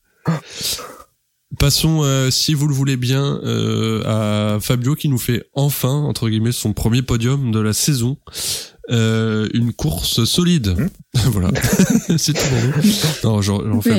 [1.60, 6.30] Passons, euh, si vous le voulez bien, euh, à Fabio qui nous fait enfin, entre
[6.30, 8.18] guillemets, son premier podium de la saison.
[8.92, 10.76] Euh, une course solide.
[10.78, 10.88] Hmm.
[11.32, 11.50] voilà.
[12.18, 12.84] c'est tout pour nous.
[13.24, 13.42] Non,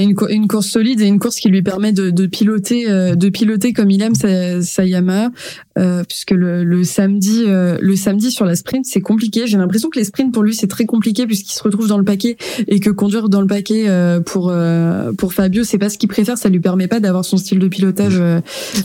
[0.03, 3.15] une, cour- une course solide et une course qui lui permet de, de piloter euh,
[3.15, 5.31] de piloter comme il aime sa, sa Yamaha
[5.79, 9.89] euh, puisque le, le samedi euh, le samedi sur la sprint c'est compliqué j'ai l'impression
[9.91, 12.37] que les sprints pour lui c'est très compliqué puisqu'il se retrouve dans le paquet
[12.69, 16.09] et que conduire dans le paquet euh, pour euh, pour Fabio c'est pas ce qu'il
[16.09, 18.41] préfère ça lui permet pas d'avoir son style de pilotage euh,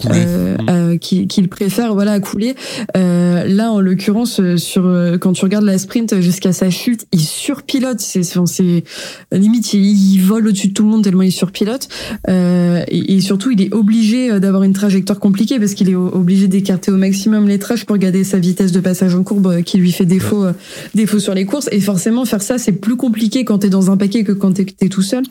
[0.10, 1.00] euh, Mm.
[1.00, 2.56] qu'il qu'il préfère voilà à couler
[2.98, 4.84] euh, là en l'occurrence sur
[5.20, 8.84] quand tu regardes la sprint jusqu'à sa chute il surpilote c'est c'est- c'est
[9.32, 9.82] limite il,
[10.16, 11.88] il vole au-dessus de tout le monde tellement il surpilote.
[12.30, 15.96] Euh, et, et surtout il est obligé euh, d'avoir une trajectoire compliquée parce qu'il est
[15.96, 19.62] obligé d'écarter au maximum les trages pour garder sa vitesse de passage en courbe euh,
[19.62, 20.54] qui lui fait défaut euh,
[20.96, 21.70] défaut sur les courses.
[21.72, 24.90] Et forcément faire ça c'est plus compliqué quand t'es dans un paquet que quand t'es
[24.90, 25.24] tout seul.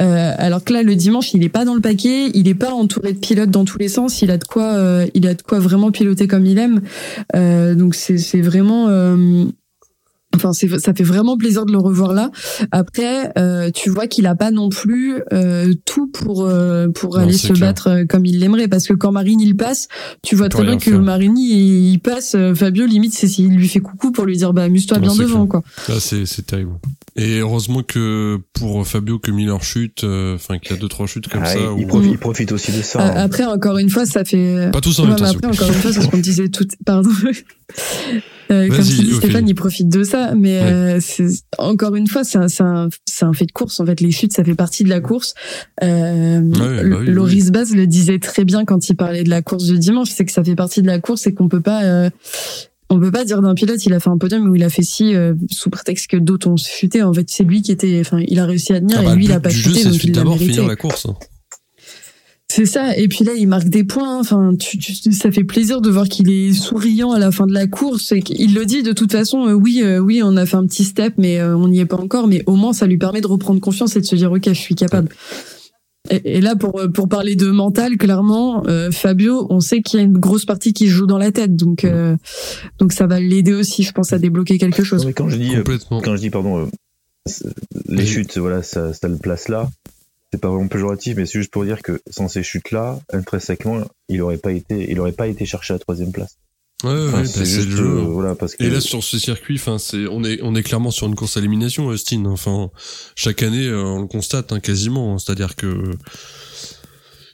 [0.00, 2.72] Euh, alors que là le dimanche il est pas dans le paquet il est pas
[2.72, 5.42] entouré de pilotes dans tous les sens il a de quoi euh, il a de
[5.42, 6.80] quoi vraiment piloter comme il aime.
[7.36, 9.44] Euh, donc c'est c'est vraiment euh,
[10.36, 12.30] Enfin, c'est, ça fait vraiment plaisir de le revoir là.
[12.70, 17.22] Après, euh, tu vois qu'il a pas non plus euh, tout pour euh, pour Non,
[17.24, 17.58] aller se clair.
[17.68, 19.88] battre euh, comme il l'aimerait, parce que quand Marini il passe,
[20.22, 21.00] tu vois très bien que faire.
[21.02, 24.62] Marini il passe, euh, Fabio limite c'est s'il lui fait coucou pour lui dire bah
[24.64, 25.62] amuse-toi bien devant clair.
[25.86, 25.98] quoi.
[25.98, 26.72] C'est, c'est terrible.
[27.16, 31.06] Et heureusement que pour Fabio que Miller chute, euh, enfin qu'il y a deux trois
[31.08, 31.58] chutes comme Ah, ça.
[31.76, 33.02] il, où- profite, il profite aussi de ça.
[33.02, 33.12] Hein.
[33.16, 35.24] après encore une fois ça fait Pas tous en Ouais, même temps.
[35.24, 37.10] après, encore une fois, c'est ce qu'on disait tout, pardon.
[38.50, 39.14] Euh, comme tu dis.
[39.14, 40.72] Stéphane, il profite de ça, mais Ouais.
[40.72, 41.26] euh, c'est
[41.58, 43.78] encore une fois, c'est un, c'est un, c'est un fait de course.
[43.78, 45.34] En fait, les chutes, ça fait partie de la course.
[45.84, 49.40] Euh, Ouais, bah oui, Loris Baz le disait très bien quand il parlait de la
[49.42, 51.84] course de dimanche, c'est que ça fait partie de la course et qu'on peut pas,
[51.84, 52.10] euh,
[52.88, 54.82] on peut pas dire d'un pilote, il a fait un podium ou il a fait
[54.82, 57.04] ci euh, sous prétexte que d'autres ont chuté.
[57.04, 59.14] En fait, c'est lui qui était, enfin, il a réussi à tenir Ah et bah,
[59.14, 60.54] lui, il a pas chuté, donc il d'abord mérité.
[60.54, 61.06] finir la course.
[62.50, 62.54] Hein.
[62.56, 62.96] C'est ça.
[62.96, 64.18] Et puis là, il marque des points.
[64.20, 67.52] Enfin, tu, tu- ça fait plaisir de voir qu'il est souriant à la fin de
[67.52, 68.12] la course.
[68.12, 69.46] Et qu'il le dit de toute façon.
[69.48, 71.86] euh, oui, euh, oui, on a fait un petit step, mais euh, on n'y est
[71.86, 72.26] pas encore.
[72.26, 74.52] Mais au moins, ça lui permet de reprendre confiance et de se dire, ok, je
[74.52, 75.08] suis capable.
[76.10, 80.02] Et, et là, pour pour parler de mental, clairement, euh, Fabio, on sait qu'il y
[80.02, 81.54] a une grosse partie qui se joue dans la tête.
[81.56, 82.16] Donc, euh,
[82.78, 85.02] donc ça va l'aider aussi, je pense, à débloquer quelque chose.
[85.02, 85.62] Non, mais quand je dis, euh,
[86.02, 86.66] quand je dis, pardon, euh,
[87.88, 89.70] les chutes, voilà, ça, ça le place là.
[90.32, 94.22] C'est pas vraiment péjoratif, mais c'est juste pour dire que sans ces chutes-là, intrinsèquement, il
[94.22, 96.36] aurait pas été, il aurait pas été cherché à la troisième place.
[96.84, 97.84] Ouais, ouais, Enfin, c'est juste, le jeu.
[97.84, 100.62] euh, voilà, parce que Et là sur ce circuit, enfin c'est on est on est
[100.62, 102.24] clairement sur une course à élimination, Austin.
[102.26, 102.70] Enfin
[103.16, 105.90] chaque année euh, on le constate hein, quasiment, c'est-à-dire que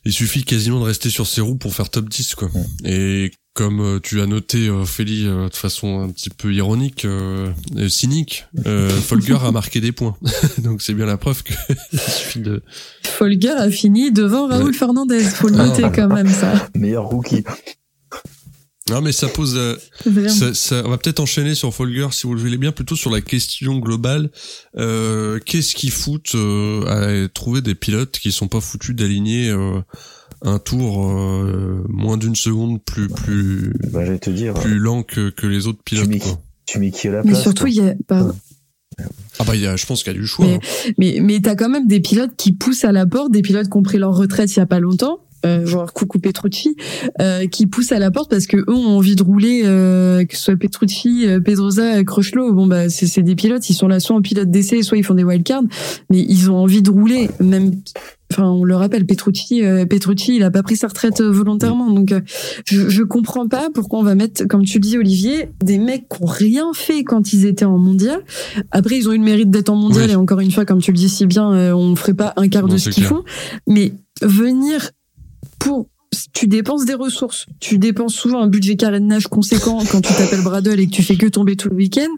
[0.05, 2.49] il suffit quasiment de rester sur ses roues pour faire top 10 quoi.
[2.85, 7.05] Et comme euh, tu as noté euh, Ophélie euh, de façon un petit peu ironique,
[7.07, 7.51] euh,
[7.89, 10.17] cynique, euh, Folger a marqué des points.
[10.59, 11.55] Donc c'est bien la preuve que
[11.93, 12.63] il suffit de
[13.03, 14.73] Folger a fini devant Raoul Ouais.
[14.73, 15.21] Fernandez.
[15.21, 15.67] Faut le Ah.
[15.67, 16.69] noter quand même, ça.
[16.77, 17.43] meilleur rookie.
[18.89, 19.75] Non mais ça pose euh.
[20.29, 23.11] Ça, ça- on va peut-être enchaîner sur Folger si vous le voulez bien, plutôt sur
[23.11, 24.31] la question globale.
[24.77, 29.81] Euh, Qu'est-ce qui fout euh, à trouver des pilotes qui sont pas foutus d'aligner euh,
[30.43, 35.31] un tour euh, moins d'une seconde plus plus Bah, j'allais te dire, plus lent que,
[35.31, 36.39] que les autres pilotes quoi.
[36.67, 38.35] tu mets qui à la Mais surtout, il y a, pardon.
[39.39, 40.47] Ah bah il y a, je pense qu'il y a du choix.
[40.47, 40.91] Mais- hein.
[40.99, 43.77] Mais, mais t'as quand même des pilotes qui poussent à la porte, des pilotes qui
[43.77, 46.77] ont pris leur retraite il y a pas longtemps, euh, genre coucou Petrucci,
[47.21, 50.37] euh, qui poussent à la porte parce que eux ont envie de rouler, euh, que
[50.37, 52.53] ce soit Petrucci, euh, Pedrosa, Crutchlow.
[52.53, 55.15] Bon bah c'est des pilotes, ils sont là soit en pilote d'essai, soit ils font
[55.15, 55.65] des wildcards,
[56.11, 57.29] mais ils ont envie de rouler.
[57.41, 57.73] Même,
[58.33, 62.13] enfin on le rappelle, Petrucci, Petrucci, il a pas pris sa retraite volontairement, donc
[62.65, 66.09] je je comprends pas pourquoi on va mettre, comme tu le dis Olivier, des mecs
[66.09, 68.21] qui ont rien fait quand ils étaient en mondial.
[68.71, 70.13] Après ils ont eu le mérite d'être en mondial Oui.
[70.13, 72.67] et encore une fois, comme tu le dis si bien, on ferait pas un quart
[72.67, 73.23] Non, de ce qu'ils font,
[73.67, 74.91] mais venir
[75.59, 75.89] pour
[76.33, 80.81] tu dépenses des ressources, tu dépenses souvent un budget carénage conséquent quand tu t'appelles Bradle
[80.81, 82.09] et que tu fais que tomber tout le week-end.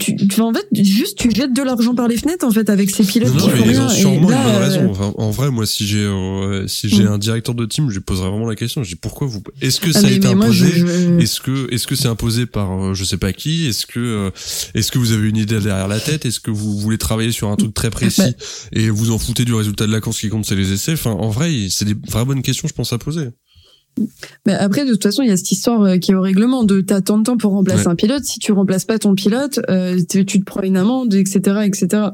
[0.00, 2.90] Tu, tu- en fait, juste tu jettes de l'argent par les fenêtres en fait avec
[2.90, 4.90] ces pilotes Non, qui mais ils ont sûrement là, une bonne euh, raison.
[4.90, 7.08] Enfin, en vrai, moi, si j'ai euh, si j'ai Mm.
[7.08, 8.82] un directeur de team, je lui poserais vraiment la question.
[8.82, 10.70] Je dis pourquoi vous Est-ce que ah, ça a mais- été imposé?
[10.70, 13.66] je- Est-ce que est-ce que c'est imposé par euh, je sais pas qui?
[13.66, 14.30] Est-ce que euh,
[14.74, 16.26] est-ce que vous avez une idée derrière la tête?
[16.26, 18.30] Est-ce que vous voulez travailler sur un truc très précis Bah.
[18.72, 20.92] et vous en foutez du résultat de la course qui compte c'est les essais?
[20.92, 23.28] Enfin, en vrai, c'est des vraies bonnes questions, je pense à poser.
[24.46, 26.64] Mais après, de toute façon, il y a cette histoire euh, qui est au règlement
[26.64, 27.92] de t'as tant de temps pour remplacer Ouais.
[27.92, 28.24] un pilote.
[28.24, 32.08] Si tu remplaces pas ton pilote, euh, tu, tu te prends une amende, etc., etc.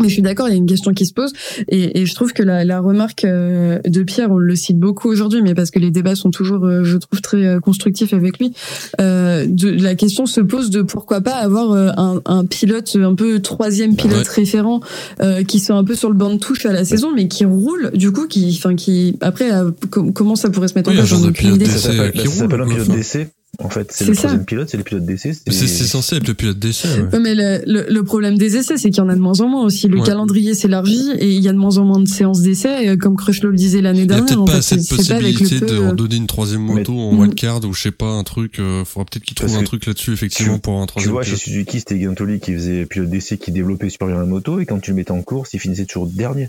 [0.00, 1.32] Mais je suis d'accord, il y a une question qui se pose,
[1.68, 5.08] et, et je trouve que la, la remarque euh, de Pierre, on le cite beaucoup
[5.08, 8.38] aujourd'hui, mais parce que les débats sont toujours, euh, je trouve, très euh, constructifs avec
[8.38, 8.52] lui.
[9.00, 13.14] Euh, de, la question se pose de pourquoi pas avoir euh, un, un pilote, un
[13.14, 14.22] peu troisième pilote Ouais.
[14.34, 14.80] référent,
[15.20, 17.44] euh, qui soit un peu sur le banc de touche à la saison, mais qui
[17.44, 20.96] roule, du coup, qui, enfin, qui après, euh, com- comment ça pourrait se mettre Oui,
[20.96, 21.64] en place j'en ai de aucune pilote idée.
[21.66, 21.78] d'essai.
[21.78, 23.28] Ça s'appelle qui ça roule, s'appelle un pilote d'essai.
[23.58, 24.20] En fait, c'est C'est le ça.
[24.22, 25.32] troisième pilote, c'est le pilote d'essai.
[25.32, 26.88] C'est c'est censé être le pilote d'essai.
[26.88, 27.12] ouais.
[27.14, 29.40] Ouais, mais le, le, le problème des essais, c'est qu'il y en a de moins
[29.40, 29.88] en moins aussi.
[29.88, 30.06] Le Ouais.
[30.06, 33.16] calendrier s'élargit et il y a de moins en moins de séances d'essais, euh, comme
[33.16, 34.26] Crutchlow le disait l'année Il y a dernière.
[34.26, 37.18] peut-être pas assez de peu, de euh, redonner une troisième moto en Mm.
[37.20, 38.58] wildcard ou je sais pas un truc.
[38.58, 41.12] Euh, faudra peut-être qu'il Parce trouve un truc là-dessus effectivement tu- pour un Tu troisième
[41.12, 41.40] vois, chez pilote.
[41.42, 44.80] Suzuki, c'était Gantoli qui faisait pilote d'essai, qui développait super bien la moto, et quand
[44.80, 46.48] tu le mettais en course, il finissait toujours dernier.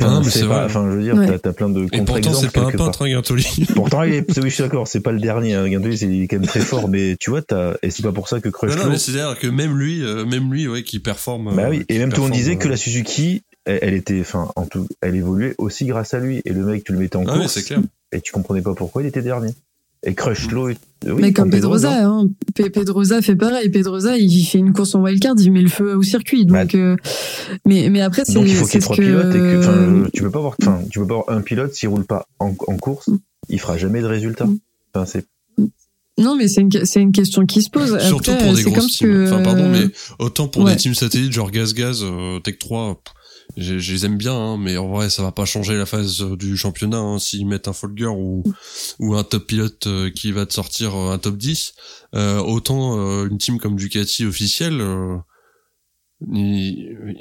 [0.00, 0.64] Ah non, mais c'est pas, vrai.
[0.64, 1.38] enfin, je veux dire, Ouais.
[1.38, 3.46] t'as- plein de Et pourtant, c'est pas un peintre, hein, Gintoli.
[3.74, 5.68] Pourtant, il est, oui, je suis d'accord, c'est pas le dernier, hein.
[5.68, 8.28] Gantoli, c'est est quand même très fort, mais tu vois, t'as, et c'est pas pour
[8.28, 10.98] ça que Non, Crutchlow, non, mais c'est-à-dire que même lui, euh, même lui, ouais, qui
[10.98, 11.54] performe.
[11.54, 13.78] bah euh, oui, et qui même tout le monde disait que euh, la Suzuki, elle,
[13.82, 16.92] elle était, enfin, en tout, elle évoluait aussi grâce à lui, et le mec, tu
[16.92, 17.80] le mettais en Ah oui, course, c'est clair.
[18.12, 19.50] et tu comprenais pas pourquoi il était dernier.
[20.06, 20.76] Et Crutchlow, oui,
[21.18, 22.28] mais comme Pedrosa, Pedrosa, hein.
[22.54, 23.68] Pe- Pedrosa fait pareil.
[23.70, 26.44] Pedrosa, il fait une course en wildcard, il met le feu au circuit.
[26.46, 26.96] Donc, euh,
[27.66, 29.58] mais mais après, c'est Donc il faut qu'il y ait trois que pilotes et que,
[29.60, 32.26] enfin, tu peux pas avoir, enfin, tu peux pas avoir un pilote s'il roule pas
[32.38, 33.08] en, en course,
[33.48, 34.44] il fera jamais de résultat.
[34.46, 34.58] Mm.
[34.94, 35.24] Enfin, c'est,
[36.18, 37.98] non, mais c'est une c'est une question qui se pose.
[38.00, 39.08] Surtout Après, pour des grosses teams.
[39.08, 39.86] que Enfin, pardon, mais
[40.18, 40.72] autant pour Ouais.
[40.72, 43.14] des teams satellites genre Gaz Gaz, euh, Tech 3, pff,
[43.56, 46.22] je, je les aime bien, hein, mais en vrai, ça va pas changer la phase
[46.22, 48.42] euh, du championnat hein, s'ils mettent un Folger ou
[48.98, 51.74] ou un top pilote euh, qui va te sortir euh, un top 10.
[52.14, 55.16] Euh, autant euh, une team comme Ducati officielle, euh,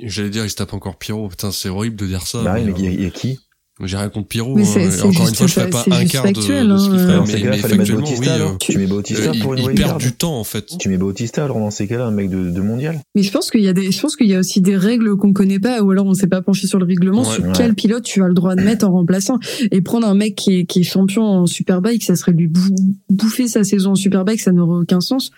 [0.04, 1.28] j'allais dire, il se tape encore Pyro.
[1.30, 2.44] Putain, c'est horrible de dire ça.
[2.44, 3.40] bah mais il y, a- il y a qui?
[3.84, 4.56] J'ai rien contre Pyro.
[4.56, 6.24] Mais hein, c'est- et c'est encore une juste fois, je ferai pas- un juste quart
[6.26, 6.78] de, de ce factuel, qu'il hein.
[6.78, 10.00] ferait, mais, cas-là, mais factuellement, oui, euh, Tu mets Bautista euh, pour une ils, perdent
[10.00, 10.66] du temps en fait.
[10.80, 13.00] Tu mets Bautista alors dans ces cas-là, un mec de, de mondial.
[13.16, 15.16] Mais je pense qu'il y a des, je pense qu'il y a aussi des règles
[15.18, 17.34] qu'on connaît pas, ou alors on s'est pas penché sur le règlement Ouais.
[17.36, 17.52] sur Ouais.
[17.56, 19.40] quel pilote tu as le droit de mettre en remplaçant.
[19.72, 22.62] Et prendre un mec qui est, qui est champion en Superbike, ça serait lui bou-
[23.10, 25.32] bouffer sa saison en Superbike, ça n'aurait aucun sens.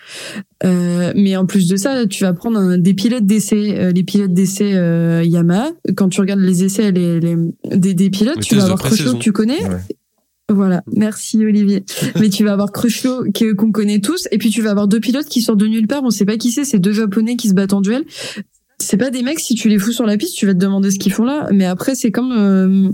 [0.64, 4.04] Euh, mais en plus de ça, tu vas prendre un, des pilotes d'essai, euh, les
[4.04, 5.70] pilotes d'essai euh, Yamaha.
[5.96, 7.36] Quand tu regardes les essais, les, les
[7.74, 9.18] des, des pilotes, Tu vas avoir pré-saison.
[9.18, 9.62] que tu connais.
[9.66, 9.76] Ouais.
[10.48, 11.84] Voilà, merci Olivier.
[12.20, 15.00] Mais tu vas avoir Crutchlow que- qu'on connaît tous, et puis tu vas avoir deux
[15.00, 16.02] pilotes qui sortent de nulle part.
[16.04, 16.64] On sait pas qui c'est.
[16.64, 18.04] C'est deux Japonais qui se battent en duel.
[18.78, 19.40] C'est pas des mecs.
[19.40, 21.48] Si tu les fous sur la piste, tu vas te demander ce qu'ils font là.
[21.52, 22.90] Mais après, c'est comme euh,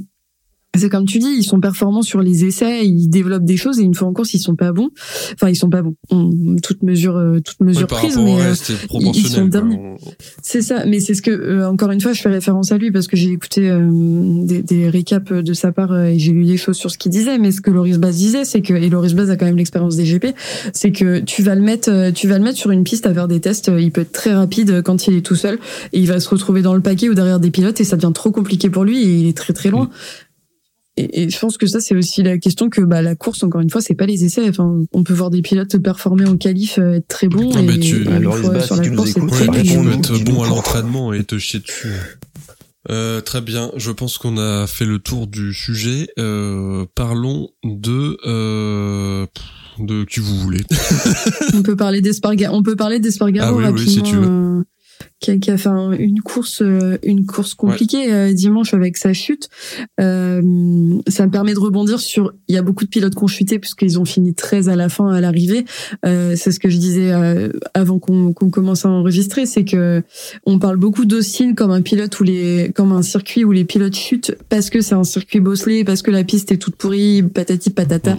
[0.75, 3.83] c'est comme tu dis, ils sont performants sur les essais, ils développent des choses et
[3.83, 4.89] une fois en course, ils sont pas bons.
[5.35, 5.95] Enfin, ils sont pas bons.
[6.11, 8.55] On- toute mesure, euh, toute mesure prise, mais euh,
[9.01, 9.41] ils sont.
[9.70, 9.97] On-
[10.43, 12.91] c'est ça, mais c'est ce que euh, encore une fois je fais référence à lui
[12.91, 13.81] parce que j'ai écouté euh,
[14.45, 17.11] des, des récaps de sa part euh, et j'ai lu des choses sur ce qu'il
[17.12, 17.39] disait.
[17.39, 19.97] Mais ce que Loris Baz disait, c'est que et Loris Baz a quand même l'expérience
[19.97, 20.29] des GP,
[20.73, 23.29] c'est que tu vas le mettre, tu vas le mettre sur une piste à faire
[23.29, 23.70] des tests.
[23.79, 25.59] Il peut être très rapide quand il est tout seul
[25.93, 28.12] et il va se retrouver dans le paquet ou derrière des pilotes et ça devient
[28.14, 29.91] trop compliqué pour lui et il est très très loin.
[30.99, 33.62] Et, et je pense que ça c'est aussi la question que bah la course encore
[33.62, 34.47] une fois c'est pas les essais.
[34.49, 37.66] Enfin on peut voir des pilotes performer en qualif, euh, être très bons Ah, et,
[37.66, 39.38] bah, tu- et Ah, une Loris fois Baz, sur si la tu course écoutes, Ouais,
[39.62, 41.93] tu peux être bon à l'entraînement et te chier dessus.
[42.90, 46.09] Euh, très bien, je pense qu'on a fait le tour du sujet.
[46.18, 49.24] Euh, parlons de euh,
[49.78, 50.61] de qui vous voulez.
[51.55, 52.55] On peut parler d'Espargaro.
[52.57, 53.93] On peut parler d'Espargaro Ah oui, oui, rapidement.
[53.93, 54.64] si tu veux.
[55.23, 58.97] Qui, a, qui a fait un- une course, euh, une course compliquée euh, dimanche avec
[58.99, 59.49] sa chute.
[60.01, 60.43] Euh,
[61.09, 62.35] ça me permet de rebondir sur.
[62.49, 64.89] Il y a beaucoup de pilotes qui ont chuté puisqu'ils ont fini 13 à la
[64.89, 65.64] fin à l'arrivée.
[66.05, 70.03] Euh, c'est ce que je disais euh, avant qu'on commence à enregistrer, c'est que
[70.47, 73.97] on parle beaucoup d'Austin comme un pilote ou les comme un circuit où les pilotes
[73.97, 77.70] chutent parce que c'est un circuit bosselé, parce que la piste est toute pourrie, patati
[77.70, 78.18] patata.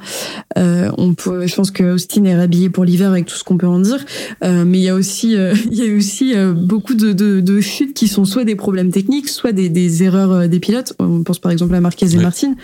[0.58, 3.58] Euh, on peut, je pense que Austin est rhabillé pour l'hiver avec tout ce qu'on
[3.58, 4.04] peut en dire,
[4.44, 5.34] euh, mais il y a aussi
[5.72, 9.30] il y a aussi beaucoup de, de, de chutes qui sont soit des problèmes techniques,
[9.30, 10.94] soit des, des erreurs des pilotes.
[11.00, 12.56] On pense par exemple à Marquez et Martin.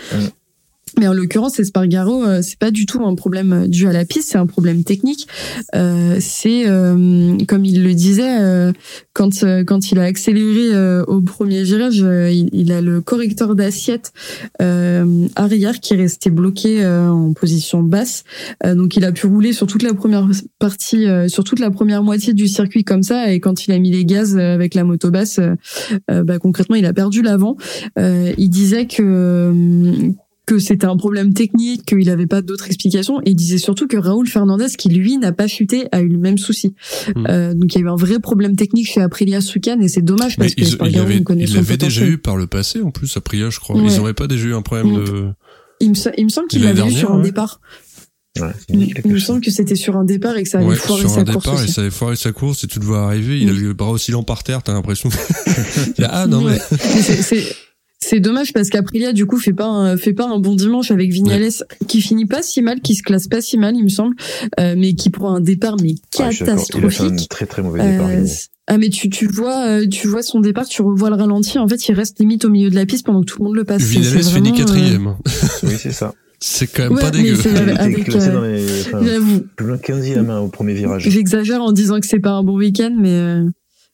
[0.98, 4.04] Mais en l'occurrence, Espargaro, euh, c'est pas du tout un problème euh, dû à la
[4.04, 5.26] piste, c'est un problème technique.
[5.74, 8.72] Euh, c'est euh, comme il le disait euh,
[9.12, 14.12] quand quand il a accéléré au premier virage, il, a le correcteur d'assiette
[14.58, 18.24] arrière qui est resté bloqué en position basse.
[18.64, 20.28] donc il a pu rouler sur toute la première
[20.58, 23.32] partie, sur toute la première moitié du circuit comme ça.
[23.32, 25.40] Et quand il a mis les gaz avec la moto basse,
[26.08, 27.56] bah, concrètement, il a perdu l'avant.
[27.96, 30.12] il disait que
[30.50, 33.20] que c'était un problème technique, qu'il n'avait pas d'autres explications.
[33.20, 36.18] Et il disait surtout que Raoul Fernandez, qui lui n'a pas chuté, a eu le
[36.18, 36.74] même souci.
[37.14, 37.26] Hmm.
[37.28, 40.02] Euh, donc il y a eu un vrai problème technique chez Aprilia Sukan et c'est
[40.02, 43.50] dommage parce que il avait, il l'avait déjà eu par le passé en plus Aprilia,
[43.50, 43.76] je crois.
[43.76, 45.28] Ils n'auraient pas déjà eu un problème de.
[45.80, 47.60] Il me, il me semble qu'il l'avait eu sur un départ.
[48.40, 51.24] Ouais, il, me semble que c'était sur un départ et que ça avait foiré sa
[51.24, 51.44] course.
[51.44, 53.48] Sur un départ et ça avait foiré sa course et tu le vois arriver, il
[53.48, 55.10] a le bras oscillant par terre, t'as l'impression.
[56.04, 56.58] ah non mais.
[56.58, 57.44] c'est
[58.02, 61.10] c'est dommage parce qu'Aprilia du coup fait pas un, fait pas un bon dimanche avec
[61.12, 61.50] Vignales
[61.86, 64.16] qui finit pas si mal, qui se classe pas si mal il me semble,
[64.58, 66.74] euh, mais qui prend un départ mais catastrophique.
[66.78, 68.08] il a fait un très très mauvais départ.
[68.08, 68.24] Euh,
[68.66, 71.68] ah mais tu tu vois euh, tu vois son départ, tu revois le ralenti, en
[71.68, 73.64] fait il reste limite au milieu de la piste pendant que tout le monde le
[73.64, 73.82] passe.
[73.82, 75.16] Vignales finit quatrième.
[75.64, 76.14] oui c'est ça.
[76.42, 77.36] C'est quand même pas dégueu.
[77.78, 78.64] Avec, dans les,
[79.56, 81.06] plus loin 15 main au premier virage.
[81.06, 83.42] J'exagère en disant que c'est pas un bon week-end, mais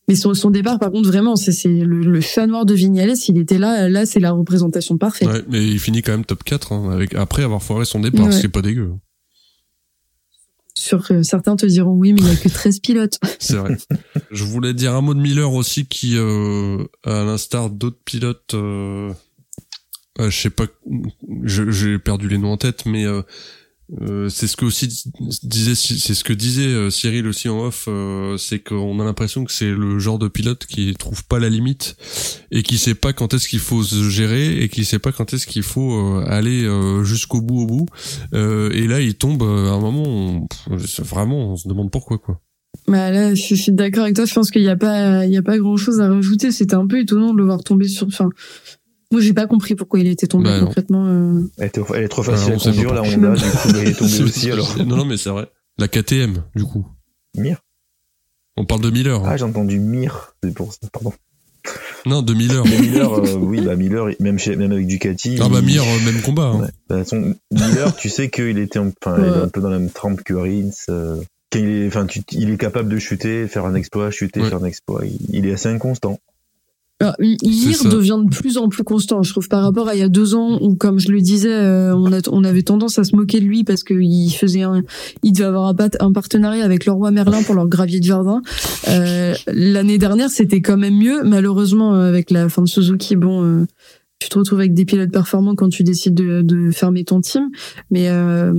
[0.09, 3.15] mais son, son départ, par contre, vraiment, c'est le, le chat noir de Vignales.
[3.29, 5.29] Il était là, là, c'est la représentation parfaite.
[5.29, 8.33] Ouais, mais il finit quand même top 4 hein, avec, après avoir foiré son départ,
[8.33, 8.93] ce qui est pas dégueu.
[10.79, 13.19] Sur euh, certains te diront oui, mais il n'y a que 13 pilotes.
[13.41, 13.77] c'est vrai.
[14.31, 19.13] Je voulais dire un mot de Miller aussi, qui, euh, à l'instar d'autres pilotes, euh,
[20.21, 20.67] euh je sais pas,
[21.43, 23.07] j'ai perdu les noms en tête, mais
[23.93, 24.89] euh, euh, c'est ce que aussi
[25.43, 29.45] disait c'est ce que disait euh, Cyril aussi en off euh, c'est qu'on a l'impression
[29.45, 31.97] que c'est le genre de pilote qui trouve pas la limite
[32.51, 35.33] et qui sait pas quand est-ce qu'il faut se gérer et qui sait pas quand
[35.33, 36.69] est-ce qu'il faut aller
[37.05, 37.87] jusqu'au bout au bout.
[38.33, 40.47] Et là il tombe à un moment
[40.99, 42.41] vraiment on se demande pourquoi quoi.
[42.89, 44.25] Bah là je suis d'accord avec toi.
[44.25, 46.51] Je pense qu'il y a pas il y a pas grand chose à rajouter.
[46.51, 48.31] C'était un peu étonnant de le voir tomber sur enfin
[49.13, 51.07] moi, j'ai pas compris pourquoi il était tombé bah, concrètement.
[51.07, 51.43] Euh...
[51.59, 51.71] Elle,
[52.03, 54.77] est trop facile à conduire, la Honda, du coup, il est tombé aussi, alors.
[54.85, 55.49] Non, non, mais c'est vrai.
[55.79, 56.87] La KTM, du coup.
[57.37, 57.59] Mir
[58.57, 59.21] On parle de Miller.
[59.21, 59.29] Hein.
[59.29, 61.13] Ah, j'ai entendu Mir, c'est pour ça, pardon.
[62.05, 62.65] Non, de Miller.
[62.65, 65.39] Miller, euh, oui, bah Miller, même, chez, même avec Ducati.
[65.41, 66.47] Ah bah Mir, euh, même combat.
[66.47, 66.61] Hein.
[66.61, 66.69] Ouais.
[66.89, 69.29] Bah, son, Miller, tu sais qu'il était enfin, ouais.
[69.29, 70.71] un peu dans la même trempe que Rins.
[70.89, 71.21] Euh,
[71.55, 74.65] il est, enfin, tu, il est capable de chuter, faire un exploit, chuter, faire un
[74.65, 75.05] exploit.
[75.05, 76.21] Il, il est assez inconstant.
[76.99, 80.03] Alors, Mir devient de plus en plus constant, je trouve, par rapport à il y
[80.03, 83.05] a deux ans où, comme je le disais, euh, on, a, on avait tendance à
[83.05, 84.83] se moquer de lui parce qu'il faisait un,
[85.23, 88.41] il devait avoir un, partenariat avec le roi Merlin pour leur gravier de jardin.
[88.89, 91.23] Euh, L'année dernière, c'était quand même mieux.
[91.23, 93.67] Malheureusement, avec la fin de Suzuki, bon, euh,
[94.19, 97.51] tu te retrouves avec des pilotes performants quand tu décides de, de fermer ton team.
[97.91, 98.55] Mais euh,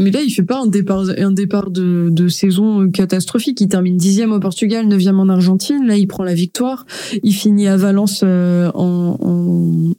[0.00, 3.60] mais là, il fait pas un départ, un départ de, de saison catastrophique.
[3.60, 5.86] Il termine dixième au Portugal, neuvième en Argentine.
[5.86, 6.86] Là, il prend la victoire.
[7.22, 9.92] Il finit à Valence euh, en, en,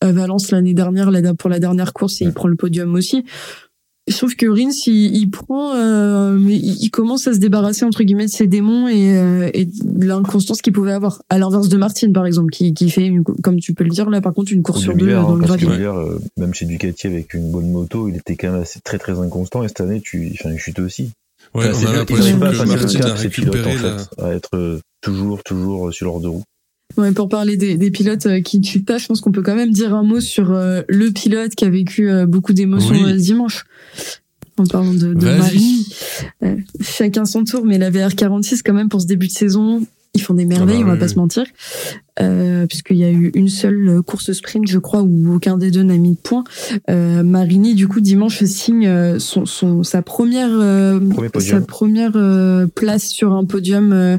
[0.00, 3.24] à Valence l'année dernière pour la dernière course et il prend le podium aussi.
[4.10, 8.26] Je trouve que Rins, il, il prend, euh, il commence à se débarrasser entre guillemets
[8.26, 11.22] de ses démons et, euh, et de l'inconstance qu'il pouvait avoir.
[11.30, 14.20] À l'inverse de Martin, par exemple, qui, qui fait, comme tu peux le dire là,
[14.20, 15.68] par contre, une course sur deux dans le gravier.
[15.68, 19.18] Euh, même chez Ducati avec une bonne moto, il était quand même assez, très très
[19.20, 19.62] inconstant.
[19.62, 21.10] Et cette année, tu, enfin, il chute aussi.
[21.54, 25.42] Ouais, enfin, on a l'impression que Martin a récupéré pilotes, en fait, à être toujours
[25.44, 26.44] toujours sur leur deux roues.
[26.96, 29.70] Ouais, pour parler des, des pilotes qui tuent pas, je pense qu'on peut quand même
[29.70, 33.16] dire un mot sur euh, le pilote qui a vécu euh, beaucoup d'émotions oui.
[33.16, 33.64] dimanche.
[34.56, 35.86] En parlant de, de Marie,
[36.42, 40.20] euh, chacun son tour, mais la VR46 quand même pour ce début de saison, ils
[40.20, 41.12] font des merveilles, ah bah, on va oui, pas oui.
[41.12, 41.44] se mentir
[42.20, 45.82] euh, puisqu'il y a eu une seule course sprint, je crois, où aucun des deux
[45.82, 46.44] n'a mis de points.
[46.90, 51.00] Euh, Marini, du coup, dimanche signe euh, son, son sa première euh,
[51.38, 54.18] sa première euh, place sur un podium euh,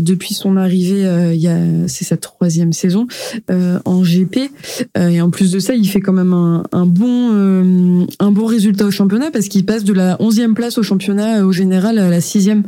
[0.00, 1.02] depuis son arrivée.
[1.34, 3.06] il y a c'est sa troisième saison
[3.48, 4.50] en GP.
[4.98, 8.86] et en plus de ça, il fait quand même un, un bon un bon résultat
[8.86, 12.20] au championnat parce qu'il passe de la onzième place au championnat au général à la
[12.20, 12.64] sixième.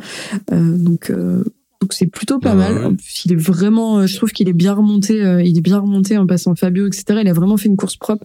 [0.50, 1.12] donc
[1.83, 2.97] Donc c'est plutôt pas mal.
[3.24, 5.16] Il est vraiment, je trouve qu'il est bien remonté.
[5.45, 7.20] il est bien remonté en passant Fabio, etc.
[7.22, 8.24] Il a vraiment fait une course propre.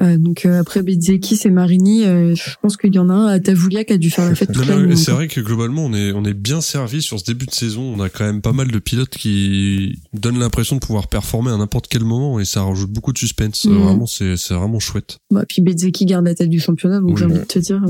[0.00, 3.26] Euh, donc euh, après Bezzeki et Marini, euh, je pense qu'il y en a un
[3.26, 4.50] à Tavoulia qui a dû faire la fête
[4.96, 7.82] C'est vrai que globalement on est on est bien servi sur ce début de saison.
[7.94, 11.58] On a quand même pas mal de pilotes qui donnent l'impression de pouvoir performer à
[11.58, 13.66] n'importe quel moment et ça rajoute beaucoup de suspense.
[13.66, 13.74] Mm.
[13.76, 15.18] Vraiment c'est c'est vraiment chouette.
[15.30, 17.82] Bah puis Bezzeki garde la tête du championnat donc j'ai envie de te dire.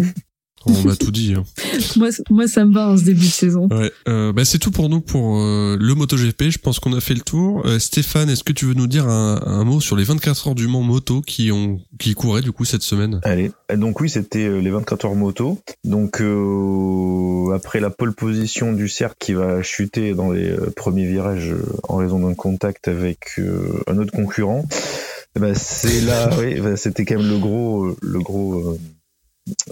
[0.66, 1.34] On a tout dit.
[1.36, 1.44] Hein.
[1.96, 3.68] moi, moi, ça me va en ce début de saison.
[3.70, 6.50] Ouais, euh, bah c'est tout pour nous pour euh, le MotoGP.
[6.50, 7.62] Je pense qu'on a fait le tour.
[7.66, 10.54] Euh, Stéphane, est-ce que tu veux nous dire un, un, mot sur les 24 heures
[10.54, 13.20] du Mans moto qui ont qui couraient du coup cette semaine?
[13.24, 15.58] Allez, donc oui, c'était euh, les 24 heures moto.
[15.84, 21.54] Donc euh, après la pole position du cercle qui va chuter dans les premiers virages
[21.88, 23.40] en raison d'un contact avec
[23.86, 24.64] un autre concurrent.
[25.38, 28.78] Bah, c'est là, oui, bah, c'était quand même le gros, le gros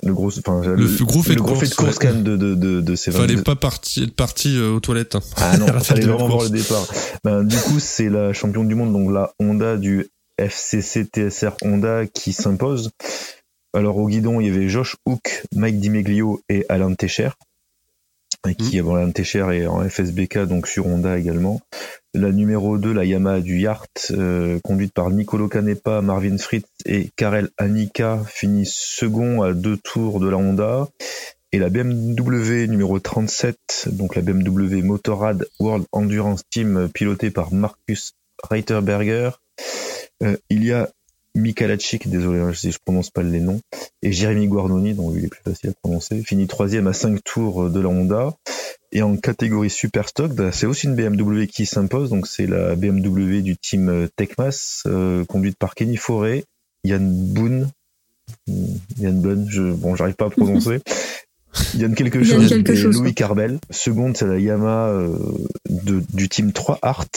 [0.03, 2.55] le gros, enfin, le, gros fait de course, fait de course quand même de, de,
[2.55, 5.15] de, de ces Fallait pas partir, être parti euh, aux toilettes.
[5.15, 5.21] Hein.
[5.37, 6.87] Ah non, fallait vraiment voir le départ.
[7.23, 10.09] Ben, du coup, c'est la championne du monde, donc la Honda du
[10.39, 12.91] FCC TSR Honda qui s'impose.
[13.73, 17.31] Alors au guidon, il y avait Josh Hook, Mike Dimeglio et Alain Techer
[18.59, 18.81] qui mmh.
[18.81, 21.61] avant Alain Techer est en FSBK donc sur Honda également.
[22.15, 27.11] La numéro 2, la Yamaha du Yacht, euh, conduite par Nicolo Canepa, Marvin Fritz et
[27.15, 30.89] Karel Anika, finit second à deux tours de la Honda.
[31.53, 38.15] Et la BMW numéro 37, donc la BMW Motorrad World Endurance Team, pilotée par Marcus
[38.49, 39.31] Reiterberger.
[40.23, 40.89] Euh, il y a
[41.35, 43.61] Mikalachik, désolé hein, si je prononce pas les noms,
[44.03, 47.71] et Jérémy Guarnoni, dont il est plus facile à prononcer, finit troisième à cinq tours
[47.71, 48.35] de la Honda.
[48.93, 52.11] Et en catégorie super stock, bah, c'est aussi une BMW qui s'impose.
[52.11, 56.45] Donc c'est la BMW du team euh, Techmas, euh, conduite par Kenny Forêt,
[56.83, 57.71] Yann Boone,
[58.49, 60.81] hmm, Yann Boone, je, bon, j'arrive pas à prononcer.
[61.75, 63.59] Yann quelque chose, quelque chose Louis Carbel.
[63.71, 65.19] Seconde, c'est la Yamaha euh,
[65.69, 67.09] de, du team 3 Art,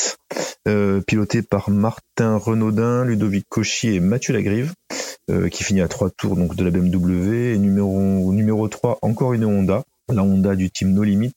[0.68, 4.74] euh, piloté par Martin Renaudin, Ludovic Cauchy et Mathieu Lagrive,
[5.30, 7.54] euh, qui finit à trois tours donc de la BMW.
[7.54, 11.34] Et numéro numéro 3, encore une Honda, la Honda du team No Limit,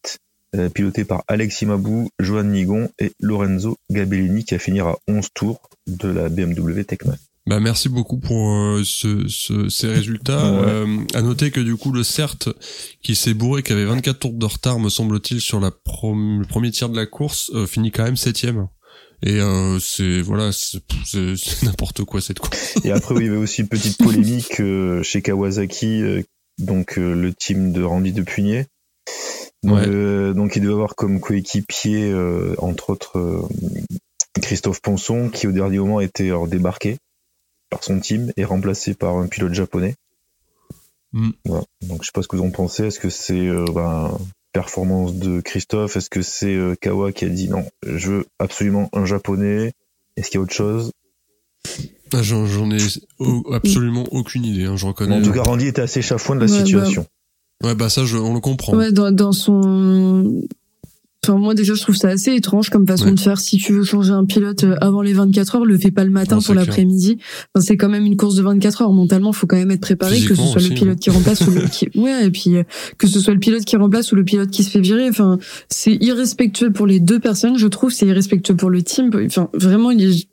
[0.54, 5.28] euh, piloté par Alexis Mabou, Johan Nigon et Lorenzo Gabellini qui a fini à 11
[5.34, 7.14] tours de la BMW Tecma.
[7.46, 10.44] Bah merci beaucoup pour euh, ce, ce, ces résultats.
[10.46, 12.48] Euh, à noter que du coup le CERT
[13.02, 16.70] qui s'est bourré, qui avait 24 tours de retard me semble-t-il sur la le premier
[16.70, 18.66] tiers de la course, finit quand même septième.
[19.22, 19.38] Et
[19.80, 22.74] c'est voilà, c'est n'importe quoi cette course.
[22.84, 24.60] Et après oui, il y avait aussi une petite polémique
[25.02, 26.02] chez Kawasaki,
[26.58, 28.66] donc le team de Randy Depugné
[29.64, 33.42] euh, donc il devait avoir comme coéquipier, euh, entre autres, euh,
[34.40, 36.98] Christophe Ponson, qui au dernier moment était débarqué
[37.70, 39.94] par son team et remplacé par un pilote japonais.
[41.12, 41.30] Mm.
[41.82, 42.84] Donc je sais pas ce que vous en pensez.
[42.84, 44.18] Est-ce que c'est ben,
[44.52, 45.96] performance de Christophe?
[45.96, 49.72] Est-ce que c'est Kawa qui a dit non, je veux absolument un japonais?
[50.16, 50.92] Est-ce qu'il y a autre chose?
[52.12, 52.78] Ah, J'en ai
[53.52, 54.64] absolument aucune idée.
[54.64, 55.16] Hein, je reconnais.
[55.16, 57.06] En tout cas, Randy était assez chafouin de la bah, situation.
[57.62, 58.76] Ouais, bah ça, je, on le comprend.
[58.76, 60.42] Ouais, dans, dans son...
[61.28, 63.40] Enfin, moi déjà je trouve ça assez étrange comme façon de faire.
[63.40, 66.10] Si tu veux changer un pilote euh, avant les 24 heures, le fais pas le
[66.10, 67.18] matin pour l'après-midi.
[67.54, 68.92] Enfin, c'est quand même une course de 24 heures.
[68.92, 71.60] Mentalement, faut quand même être préparé, que ce soit le pilote qui remplace ou le
[71.70, 71.88] qui...
[71.96, 72.62] ouais, et puis euh,
[72.96, 75.08] que ce soit le pilote qui remplace ou le pilote qui se fait virer.
[75.08, 77.90] Enfin, c'est irrespectueux pour les deux personnes, je trouve.
[77.90, 79.10] C'est irrespectueux pour le team.
[79.26, 80.28] Enfin, vraiment, il est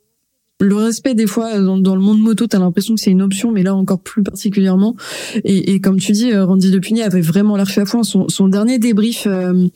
[0.60, 3.64] le respect des fois dans, le monde moto t'as l'impression que c'est une option mais
[3.64, 4.96] là encore plus particulièrement.
[5.44, 8.48] Et, et comme tu dis euh, Randy Depugny avait vraiment l'arche à fond son, son
[8.48, 9.68] dernier débrief euh,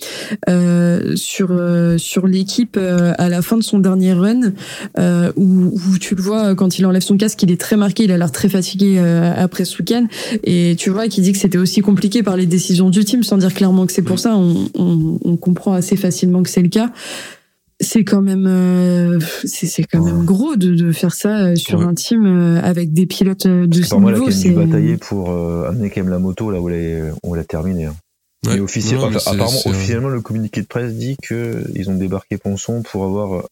[0.50, 4.54] euh, sur euh, sur l'équipe euh, à la fin de son dernier run
[5.36, 8.12] où, où, tu le vois quand il enlève son casque il est très marqué il
[8.12, 10.06] a l'air très fatigué après ce week-end.
[10.44, 13.38] Et tu vois qu'il dit que c'était aussi compliqué par les décisions du team sans
[13.38, 14.36] dire clairement que c'est pour ça.
[14.38, 16.92] On, on, on comprend assez facilement que c'est le cas
[17.80, 21.94] c'est quand même euh, c'est quand même gros de, de faire ça euh, sur un
[21.94, 24.32] team euh, avec des pilotes de ce niveau.
[24.32, 26.70] C'est batailler pour amener quand même la moto là où
[27.24, 27.86] on l'a terminé.
[27.86, 27.96] Hein.
[28.46, 28.60] Ouais.
[28.60, 33.44] officiellement, apparemment, officiellement, le communiqué de presse dit que ils ont débarqué Ponson pour avoir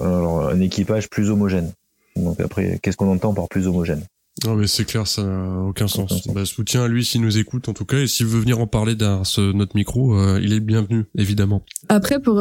[0.00, 1.72] un équipage plus homogène.
[2.16, 4.02] Donc après, qu'est-ce qu'on entend par plus homogène?
[4.44, 6.28] Non mais c'est clair, ça n'a aucun sens.
[6.28, 8.68] Bah, soutien à lui s'il nous écoute en tout cas et s'il veut venir en
[8.68, 11.64] parler dans ce, notre micro, il est bienvenu évidemment.
[11.88, 12.40] Après pour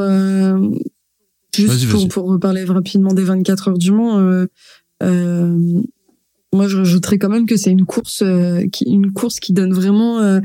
[1.61, 4.45] Juste pour, pour reparler rapidement des 24 heures du Mans, euh,
[5.03, 5.57] euh,
[6.53, 9.73] moi je rajouterais quand même que c'est une course, euh, qui, une course qui donne
[9.73, 10.41] vraiment,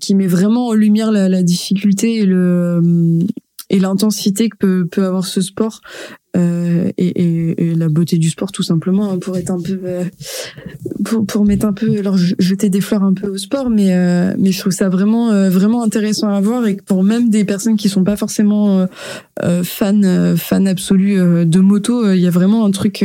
[0.00, 2.80] qui met vraiment en lumière la, la difficulté et le
[3.70, 5.80] et l'intensité que peut, peut avoir ce sport
[6.36, 9.78] euh, et, et, et, la beauté du sport tout simplement hein, pour être un peu
[11.04, 14.32] pour pour mettre un peu, alors jeter des fleurs un peu au sport, mais euh,
[14.38, 17.76] mais je trouve ça vraiment euh, vraiment intéressant à voir et pour même des personnes
[17.76, 18.86] qui sont pas forcément
[19.42, 23.04] euh, fans fans absolus de moto, il y a vraiment un truc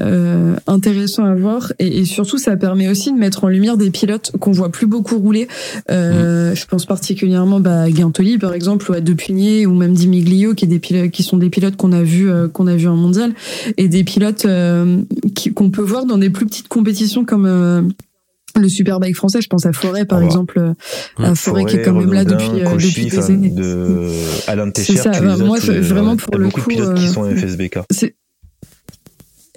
[0.00, 3.90] euh, intéressant à voir et, et, surtout ça permet aussi de mettre en lumière des
[3.90, 5.48] pilotes qu'on voit plus beaucoup rouler.
[5.90, 6.56] Euh, mmh.
[6.56, 10.64] Je pense particulièrement bah, à Guintoli par exemple ou à Depugné ou même Dimiglio qui
[10.64, 12.96] est des pilotes qui sont des pilotes qu'on a vu euh, qu'on a vu en
[12.96, 13.34] mondial
[13.76, 15.02] et des pilotes euh,
[15.54, 17.82] qu'on peut voir dans des plus petites compétitions comme euh,
[18.60, 20.60] le Superbike français, je pense à Forêt par exemple,
[21.18, 21.24] ouais.
[21.24, 23.48] à Forêt, qui est quand même là depuis, depuis des années.
[23.50, 24.08] De
[24.46, 25.10] Alain Técher, ça.
[25.10, 27.78] Bah, moi, vraiment pour le beaucoup coup, de pilotes qui sont FSBK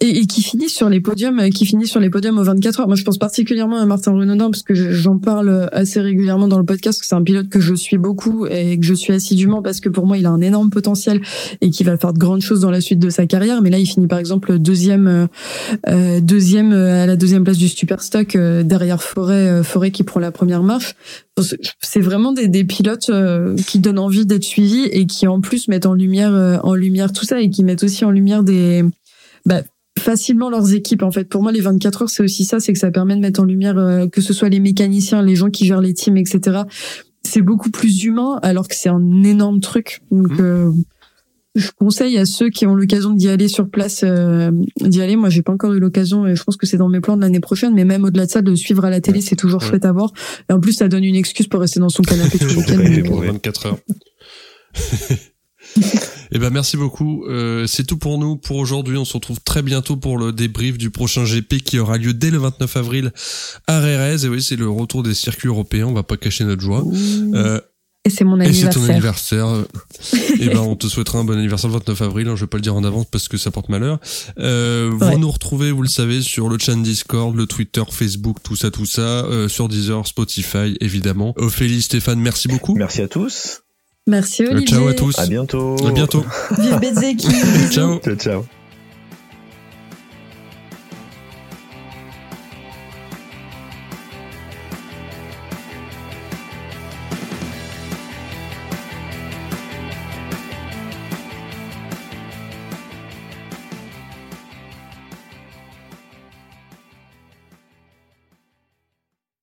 [0.01, 2.81] et, et, qui finit sur les podiums, euh, qui finit sur les podiums aux 24
[2.81, 2.87] heures.
[2.87, 6.65] Moi, je pense particulièrement à Martin Renaudin parce que j'en parle assez régulièrement dans le
[6.65, 7.01] podcast.
[7.03, 10.05] C'est un pilote que je suis beaucoup et que je suis assidûment parce que pour
[10.05, 11.21] moi, il a un énorme potentiel
[11.61, 13.61] et qui va faire de grandes choses dans la suite de sa carrière.
[13.61, 15.27] Mais là, il finit par exemple deuxième, euh,
[15.87, 20.19] euh deuxième euh, à la deuxième place du Superstock euh, derrière Forêt, Forêt qui prend
[20.19, 20.95] la première marche.
[21.81, 23.11] C'est vraiment des, des pilotes
[23.67, 27.25] qui donnent envie d'être suivis et qui en plus mettent en lumière, en lumière tout
[27.25, 28.85] ça et qui mettent aussi en lumière des
[29.45, 29.61] bah,
[30.05, 31.27] facilement leurs équipes en fait.
[31.27, 33.45] Pour moi, les 24 heures, c'est aussi ça, c'est que ça permet de mettre en
[33.45, 36.61] lumière euh, que ce soit les mécaniciens, les gens qui gèrent les teams, etc.
[37.23, 40.01] C'est beaucoup plus humain, alors que c'est un énorme truc.
[40.11, 40.41] Donc, mmh.
[40.41, 40.71] euh,
[41.55, 45.15] je conseille à ceux qui ont l'occasion d'y aller sur place, euh, d'y aller.
[45.15, 47.21] Moi, j'ai pas encore eu l'occasion, et je pense que c'est dans mes plans de
[47.21, 47.73] l'année prochaine.
[47.73, 50.11] Mais même au-delà de ça, de suivre à la télé, c'est toujours chouette à voir.
[50.49, 53.21] Et en plus, ça donne une excuse pour rester dans son canapé tout le week-end.
[53.33, 53.77] 24 heures.
[56.35, 57.23] Eh ben merci beaucoup.
[57.29, 58.97] Euh, c'est tout pour nous pour aujourd'hui.
[58.97, 62.29] On se retrouve très bientôt pour le débrief du prochain GP qui aura lieu dès
[62.29, 63.13] le 29 avril
[63.67, 64.25] à Rérez.
[64.25, 65.87] Et oui, c'est le retour des circuits européens.
[65.87, 66.83] On va pas cacher notre joie.
[67.35, 67.61] Euh,
[68.03, 68.69] et c'est mon anniversaire.
[68.69, 69.47] Et c'est ton anniversaire.
[70.41, 72.27] et ben on te souhaitera un bon anniversaire le 29 avril.
[72.27, 73.99] Hein, je vais pas le dire en avance parce que ça porte malheur.
[74.37, 75.11] Euh, ouais.
[75.11, 78.71] Vous nous retrouvez, vous le savez, sur le channel Discord, le Twitter, Facebook, tout ça,
[78.71, 81.33] tout ça, euh, sur Deezer, Spotify, évidemment.
[81.37, 82.75] Ophélie, Stéphane, merci beaucoup.
[82.75, 83.61] Merci à tous.
[84.07, 84.67] Merci Olivier.
[84.67, 85.17] Ciao à tous.
[85.17, 85.75] À bientôt.
[85.87, 86.23] À bientôt.
[86.59, 87.27] Vive Bezeki.
[87.71, 87.99] ciao.
[87.99, 88.45] Ciao ciao.